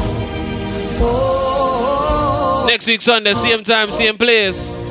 [1.01, 4.85] Oh, Next week, Sunday, same time, same place.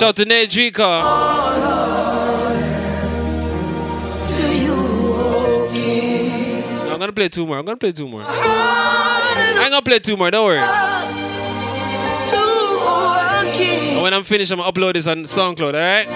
[0.00, 0.72] Shout to Nate I'm
[6.98, 7.58] gonna play two more.
[7.58, 8.22] I'm gonna play two more.
[8.24, 10.30] I'm gonna play two more.
[10.30, 10.56] Don't worry.
[13.92, 15.74] And when I'm finished, I'm gonna upload this on SoundCloud.
[15.74, 16.08] All right.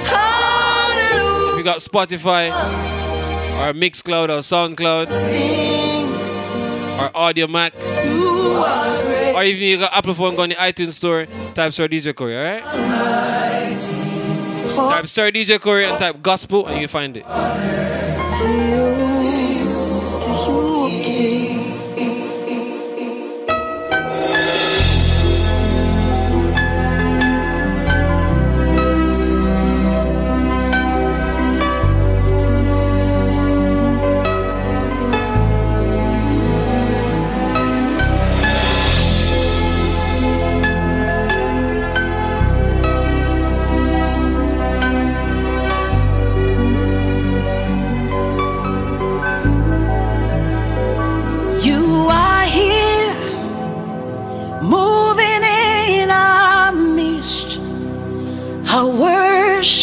[1.53, 2.49] If you got Spotify
[3.61, 5.11] or Mixcloud or SoundCloud
[7.03, 7.75] or Audiomack
[9.35, 12.35] or even you got Apple phone, go on the iTunes store, type Sir DJ Corey.
[12.35, 13.44] All right.
[14.75, 17.25] Type Sir DJ Corey and type gospel and you find it.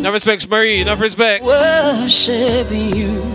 [0.00, 0.80] Enough respect, Marie.
[0.80, 1.44] Enough respect.
[1.44, 3.34] Worship you.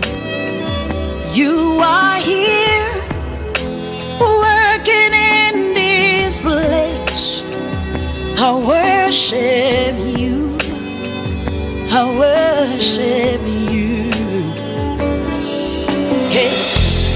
[1.32, 2.92] You are here,
[4.18, 7.44] working in this place.
[8.36, 10.58] I worship you.
[11.88, 13.40] I worship
[13.70, 14.10] you.
[16.34, 16.50] Hey,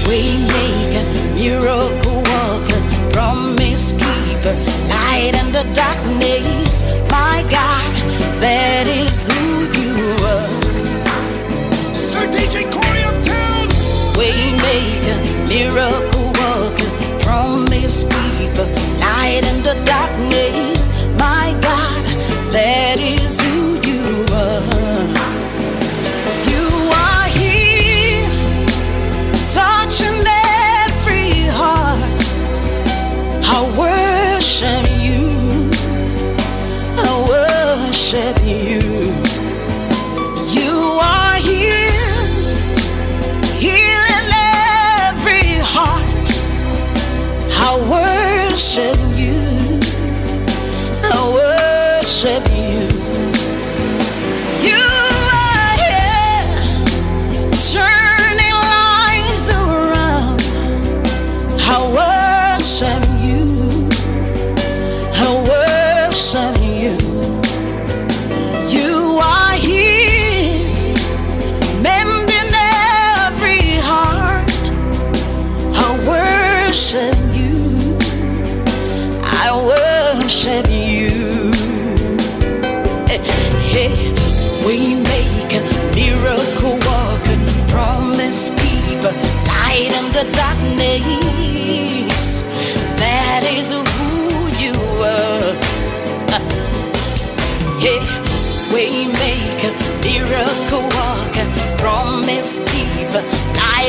[0.07, 1.03] we make a
[1.35, 4.55] miracle worker, promise keeper,
[4.87, 6.83] light in the darkness.
[7.11, 7.91] My God,
[8.39, 9.40] that is who
[19.21, 20.89] light in the darkness.
[21.25, 22.03] My God,
[22.57, 24.03] that is who you
[24.45, 24.63] are.
[26.51, 26.67] You
[27.07, 28.27] are here,
[29.57, 30.21] touching
[30.85, 32.21] every heart.
[33.55, 33.57] I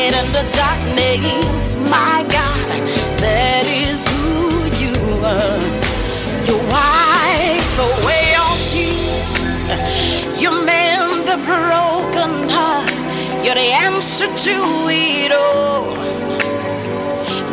[0.03, 1.77] light in the darkness.
[1.77, 2.69] My God,
[3.21, 5.63] that is who you are.
[6.47, 9.45] You wipe away all tears.
[10.41, 12.91] You mend the broken heart.
[13.45, 14.57] You're the answer to
[14.89, 15.97] it all.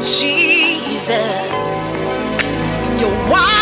[0.01, 1.93] Jesus,
[2.99, 3.58] you wipe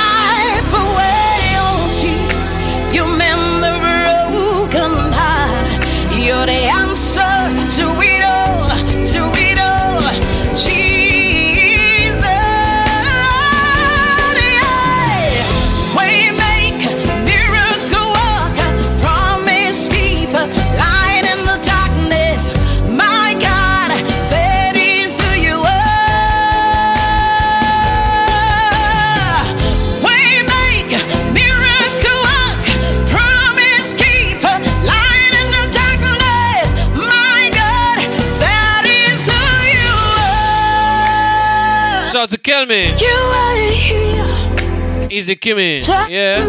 [45.17, 45.79] Easy Kimmy.
[46.09, 46.47] Yeah.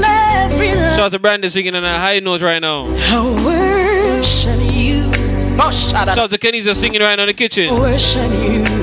[0.95, 2.85] Shout out to Brandon singing on a high note right now.
[2.87, 5.11] I worship you.
[5.61, 7.75] Oh, shut Shout out to Kenny's singing right now in the kitchen.
[7.75, 8.63] worship you.
[8.63, 8.78] You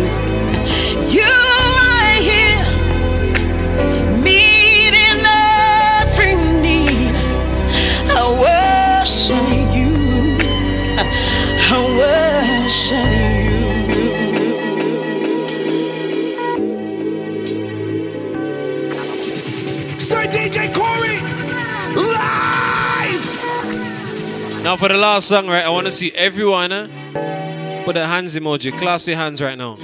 [24.66, 25.64] Now for the last song, right?
[25.64, 29.78] I want to see everyone uh, put a hands emoji, clasp your hands right now.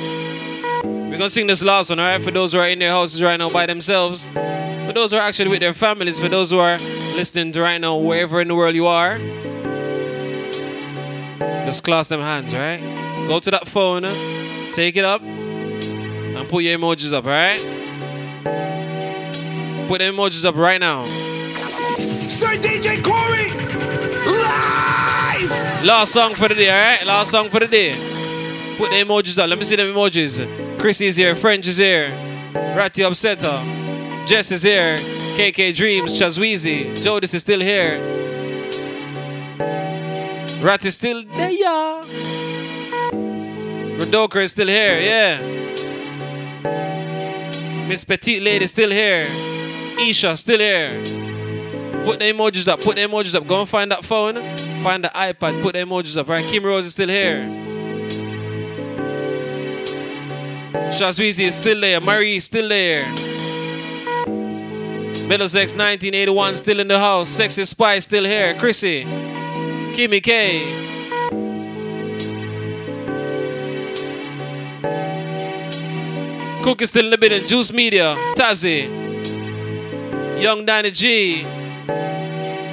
[0.84, 2.20] We're gonna sing this last one, alright?
[2.20, 5.22] For those who are in their houses right now by themselves, for those who are
[5.22, 6.80] actually with their families, for those who are
[7.14, 9.20] listening to right now, wherever in the world you are,
[11.68, 12.80] just clasp them hands, right?
[13.28, 17.62] Go to that phone, uh, take it up, and put your emojis up, alright?
[19.88, 21.08] Put the emojis up right now.
[21.08, 23.41] Sir DJ Corey.
[25.84, 27.06] Last song for the day, alright?
[27.06, 27.92] Last song for the day.
[28.78, 29.50] Put the emojis up.
[29.50, 30.80] Let me see the emojis.
[30.80, 32.10] Chris is here, French is here,
[32.54, 34.98] Ratty Upsetter, Jess is here,
[35.38, 38.00] KK Dreams, Chazweezy, Jodis is still here.
[40.62, 42.02] Rat is still there, yeah.
[44.00, 45.40] Rodoka is still here, yeah.
[47.88, 49.28] Miss Petite Lady is still here.
[50.00, 51.04] Isha still here.
[52.06, 52.82] Put the emojis up.
[52.82, 53.46] Put the emojis up.
[53.46, 54.36] Go and find that phone.
[54.84, 55.62] Find the iPad.
[55.62, 56.28] Put the emojis up.
[56.28, 56.46] Right.
[56.48, 57.42] Kim Rose is still here.
[60.92, 62.02] Shazweezy is still there.
[62.02, 63.06] Marie is still there.
[65.28, 67.30] Middlesex 1981 still in the house.
[67.30, 68.56] Sexy Spy still here.
[68.56, 69.06] Chrissy.
[69.94, 70.80] Kimmy K.
[76.64, 77.48] Cook is still in the building.
[77.48, 78.16] Juice Media.
[78.36, 78.90] Tazzy.
[80.42, 81.46] Young Danny G.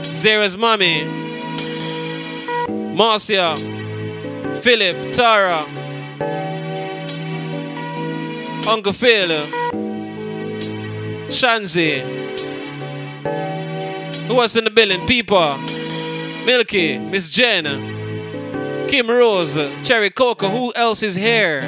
[0.05, 1.28] Zara's mommy.
[2.99, 3.55] Marcia.
[4.61, 5.13] Philip.
[5.13, 5.65] Tara.
[8.69, 9.47] Uncle Phil.
[11.31, 12.01] Shanzi.
[14.27, 15.07] Who else in the building?
[15.07, 15.57] Peeper.
[16.45, 16.99] Milky.
[16.99, 17.67] Miss Jen.
[18.89, 19.57] Kim Rose.
[19.85, 20.51] Cherry Coca.
[20.51, 21.61] Who else is here?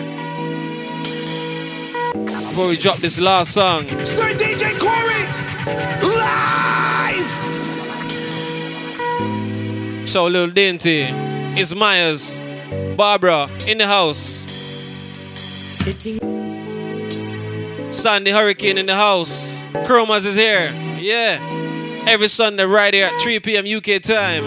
[2.12, 3.86] Before we drop this last song.
[4.04, 5.22] Sir DJ Corey,
[6.16, 6.79] live.
[10.10, 11.02] So Lil Dainty,
[11.56, 12.40] Is Myers,
[12.96, 14.44] Barbara in the house.
[15.68, 16.18] Sitting
[17.92, 19.64] Sandy Hurricane in the house.
[19.86, 20.64] Chromas is here.
[20.98, 21.38] Yeah.
[22.08, 23.64] Every Sunday right here at 3 p.m.
[23.64, 24.42] UK time.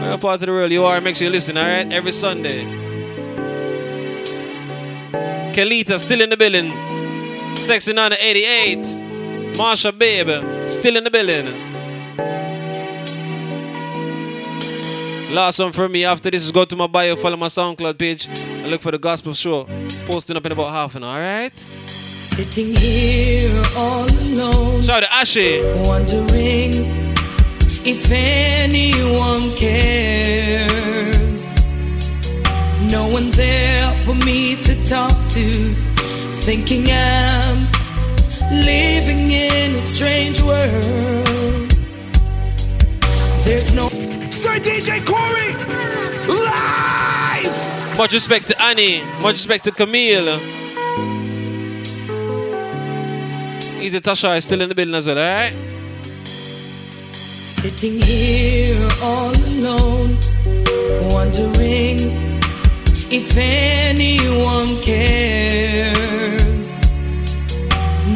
[0.00, 1.92] Whatever part of the world you are, make sure you listen, alright?
[1.92, 2.64] Every Sunday.
[5.54, 6.72] Kelita still in the building.
[7.58, 8.78] Sexy Nana 88.
[9.54, 11.69] Marsha Babe still in the building.
[15.30, 16.04] Last one from me.
[16.04, 18.98] After this is go to my bio, follow my SoundCloud page, and look for the
[18.98, 19.64] gospel show.
[20.06, 21.56] Posting up in about half an hour, alright?
[22.18, 24.82] Sitting here all alone.
[24.82, 25.62] Shout out to Ashley.
[25.86, 27.14] Wondering
[27.86, 30.74] if anyone cares.
[32.90, 35.74] No one there for me to talk to.
[36.42, 37.68] Thinking I'm
[38.64, 41.70] living in a strange world.
[43.44, 43.88] There's no
[44.50, 45.52] Sir DJ Corey,
[46.26, 47.96] live.
[47.96, 49.00] Much respect to Annie.
[49.22, 50.40] Much respect to Camille.
[53.80, 55.54] Easy Tasha is still in the building as well, alright?
[57.44, 60.18] Sitting here all alone,
[61.12, 61.98] wondering
[63.08, 66.00] if anyone cares.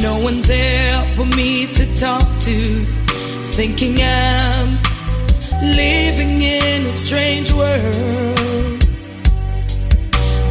[0.03, 2.59] No one there for me to talk to,
[3.55, 4.94] thinking I'm
[5.61, 8.81] living in a strange world.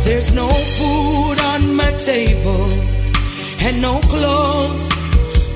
[0.05, 2.71] There's no food on my table
[3.63, 4.89] and no clothes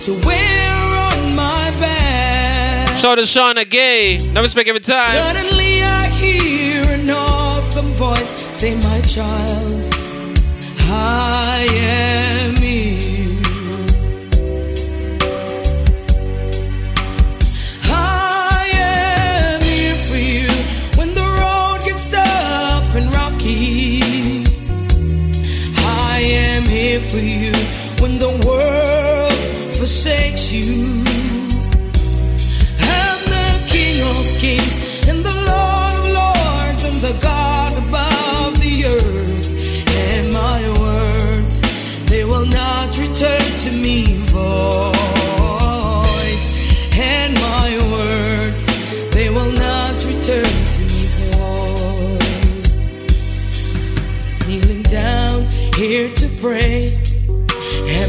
[0.06, 0.70] to wear
[1.08, 2.98] on my back.
[2.98, 4.18] Shout out to Shauna Gay.
[4.32, 5.12] No respect every time.
[5.12, 9.94] Suddenly I hear an awesome voice say, My child,
[10.90, 11.97] I am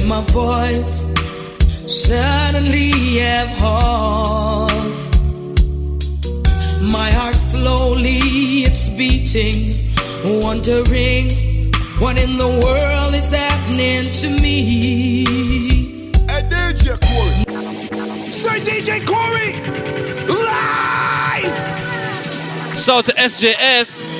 [0.10, 1.06] my voice
[1.86, 5.10] suddenly have halt.
[6.82, 8.18] My heart slowly
[8.66, 9.78] it's beating,
[10.42, 11.30] wondering
[12.00, 15.26] what in the world is happening to me.
[16.26, 17.36] Hey DJ Corey,
[18.50, 19.54] hey DJ Corey,
[20.28, 21.54] live.
[22.80, 24.18] Shout to SJS.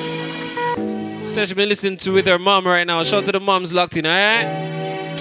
[1.24, 3.02] Says she's been listening to with her mom right now.
[3.02, 4.79] Shout to the moms locked in, alright?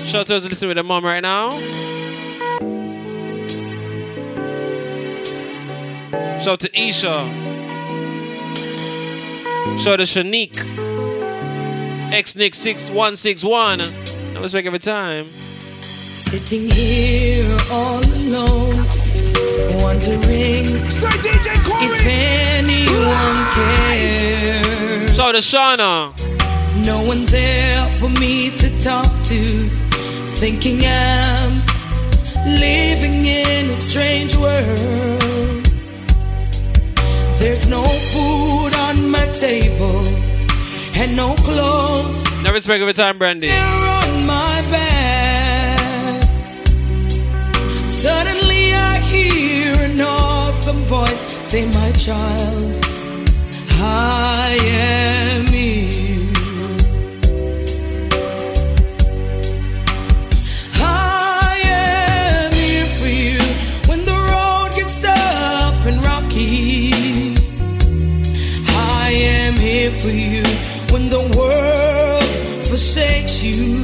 [0.10, 1.52] Shout to those listening with their mom right now.
[6.40, 7.30] Shout to Isha.
[9.78, 10.58] Shout to Shanique.
[12.12, 13.82] X Nick 6161.
[13.82, 15.30] I respect every time.
[16.14, 18.78] Sitting here all alone,
[19.84, 20.66] wondering
[21.86, 22.04] if
[22.58, 25.16] anyone cares.
[25.16, 26.30] Shout to Shauna.
[26.84, 29.70] No one there for me to talk to,
[30.40, 31.52] thinking I'm
[32.46, 35.64] living in a strange world.
[37.40, 40.08] There's no food on my table
[40.96, 43.50] and no clothes Never respect every time, Brandy.
[43.52, 46.24] on my back.
[47.90, 52.80] Suddenly I hear an awesome voice say, My child,
[53.82, 55.49] I am
[70.00, 70.44] for you
[70.92, 73.79] when the world forsakes you.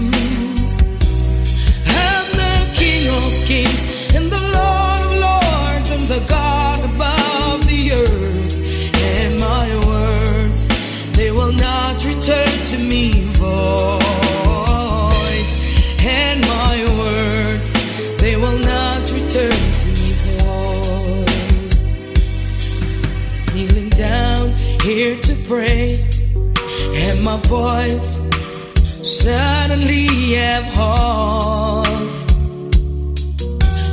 [27.48, 28.20] Voice
[29.02, 32.26] suddenly have halt.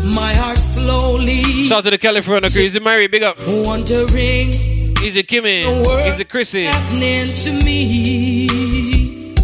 [0.04, 2.62] My heart slowly Shout out to the California crew.
[2.62, 3.36] Easy Mary, big up.
[3.46, 4.50] wondering
[5.02, 5.64] Easy Kimmy.
[5.64, 6.64] the world Easy Chrissy.
[6.64, 9.34] happening to me.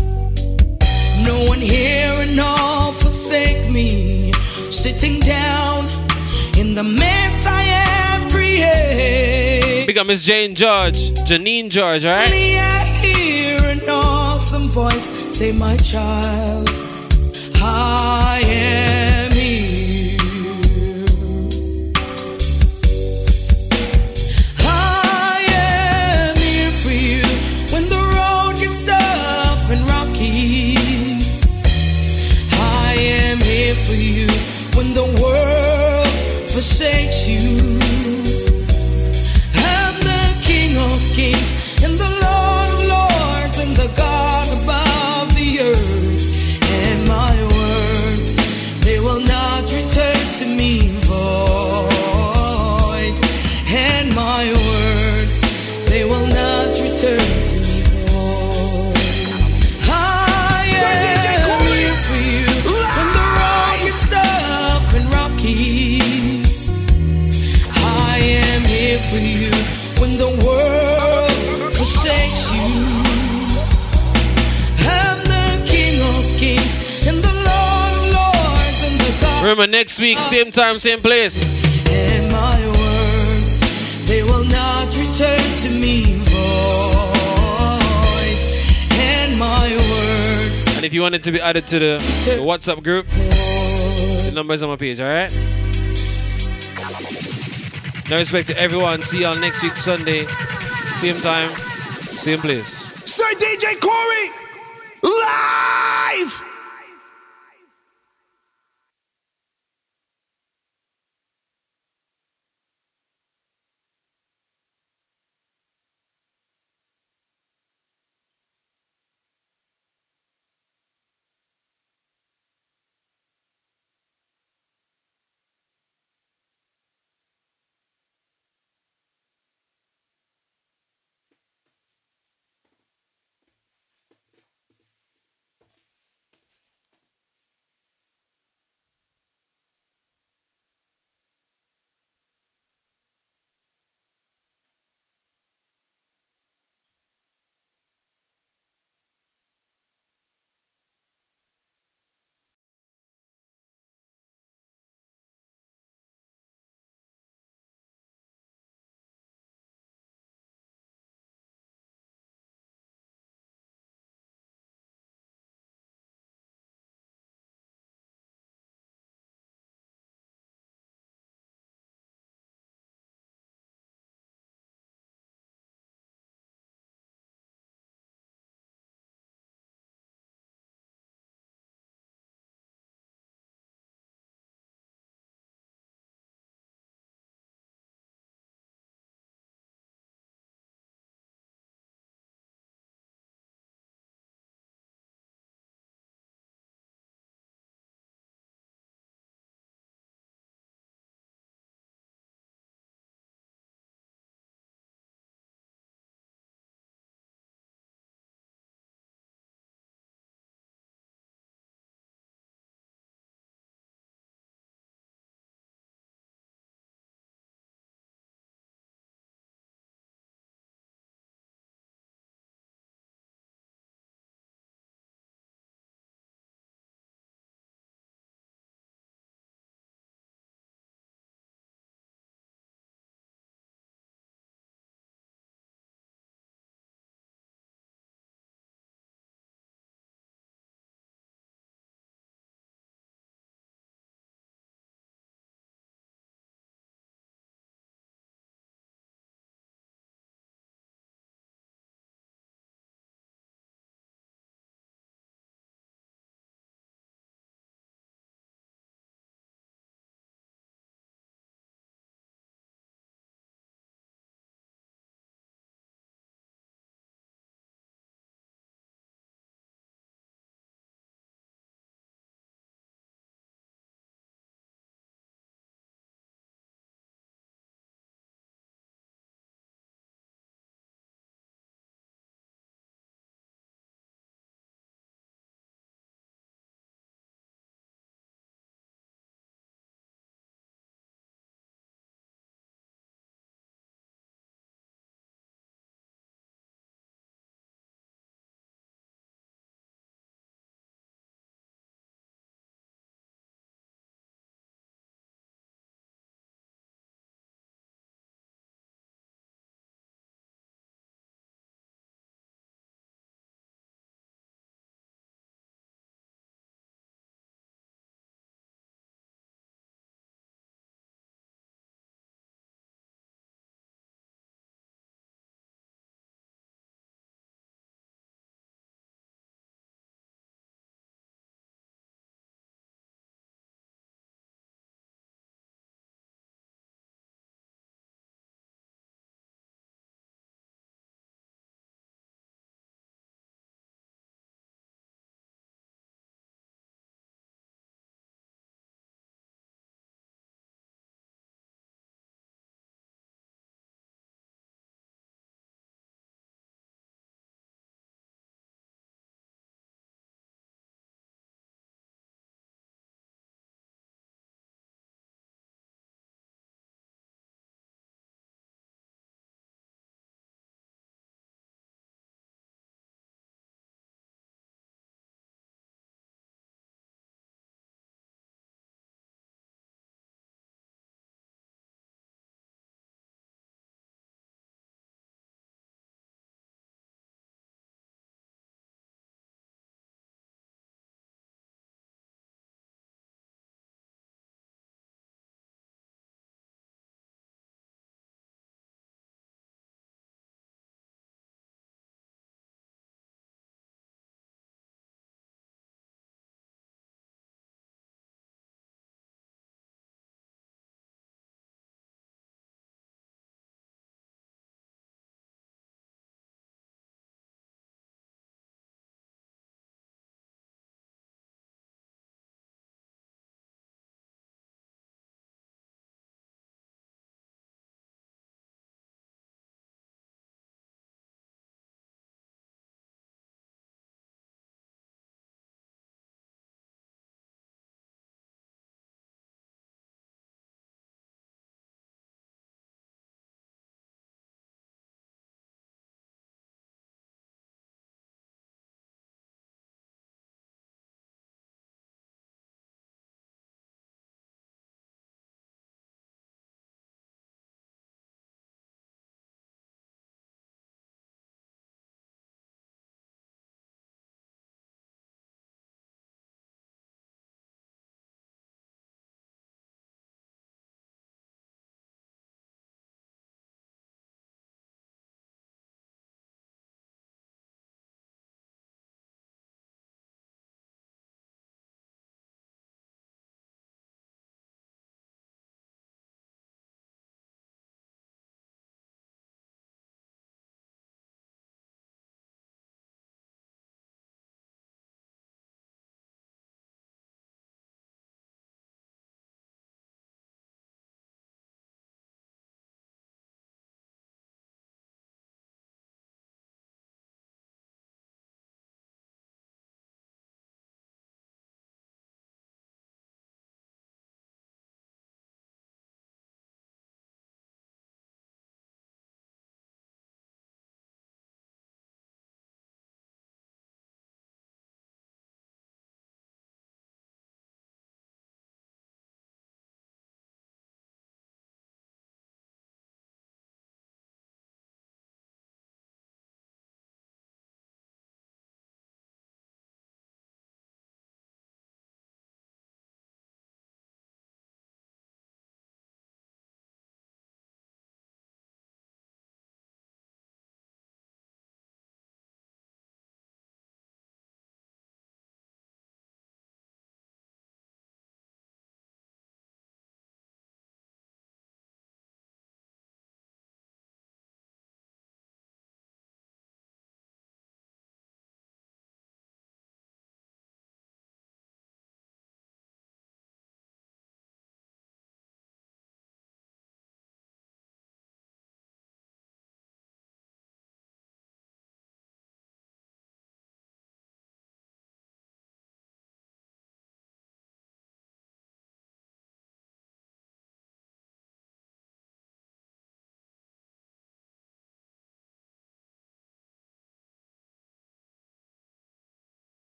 [1.24, 4.32] No one here and all forsake me.
[4.70, 5.84] Sitting down
[6.56, 9.86] in the mess I have created.
[9.86, 11.12] Big up Miss Jane George.
[11.28, 12.30] Janine George, alright?
[14.78, 16.68] Voice say, My child,
[17.60, 18.97] I am
[79.48, 81.64] Remember, next week, same time, same place.
[81.88, 87.78] And my words, they will not return to me void.
[88.92, 91.96] And my words, And if you want it to be added to the,
[92.26, 95.32] the WhatsApp group, the number's on my page, alright?
[98.10, 99.00] No respect to everyone.
[99.00, 100.26] See y'all next week, Sunday.
[101.00, 102.92] Same time, same place.
[103.06, 104.30] Sir DJ Corey.
[105.02, 106.47] Live.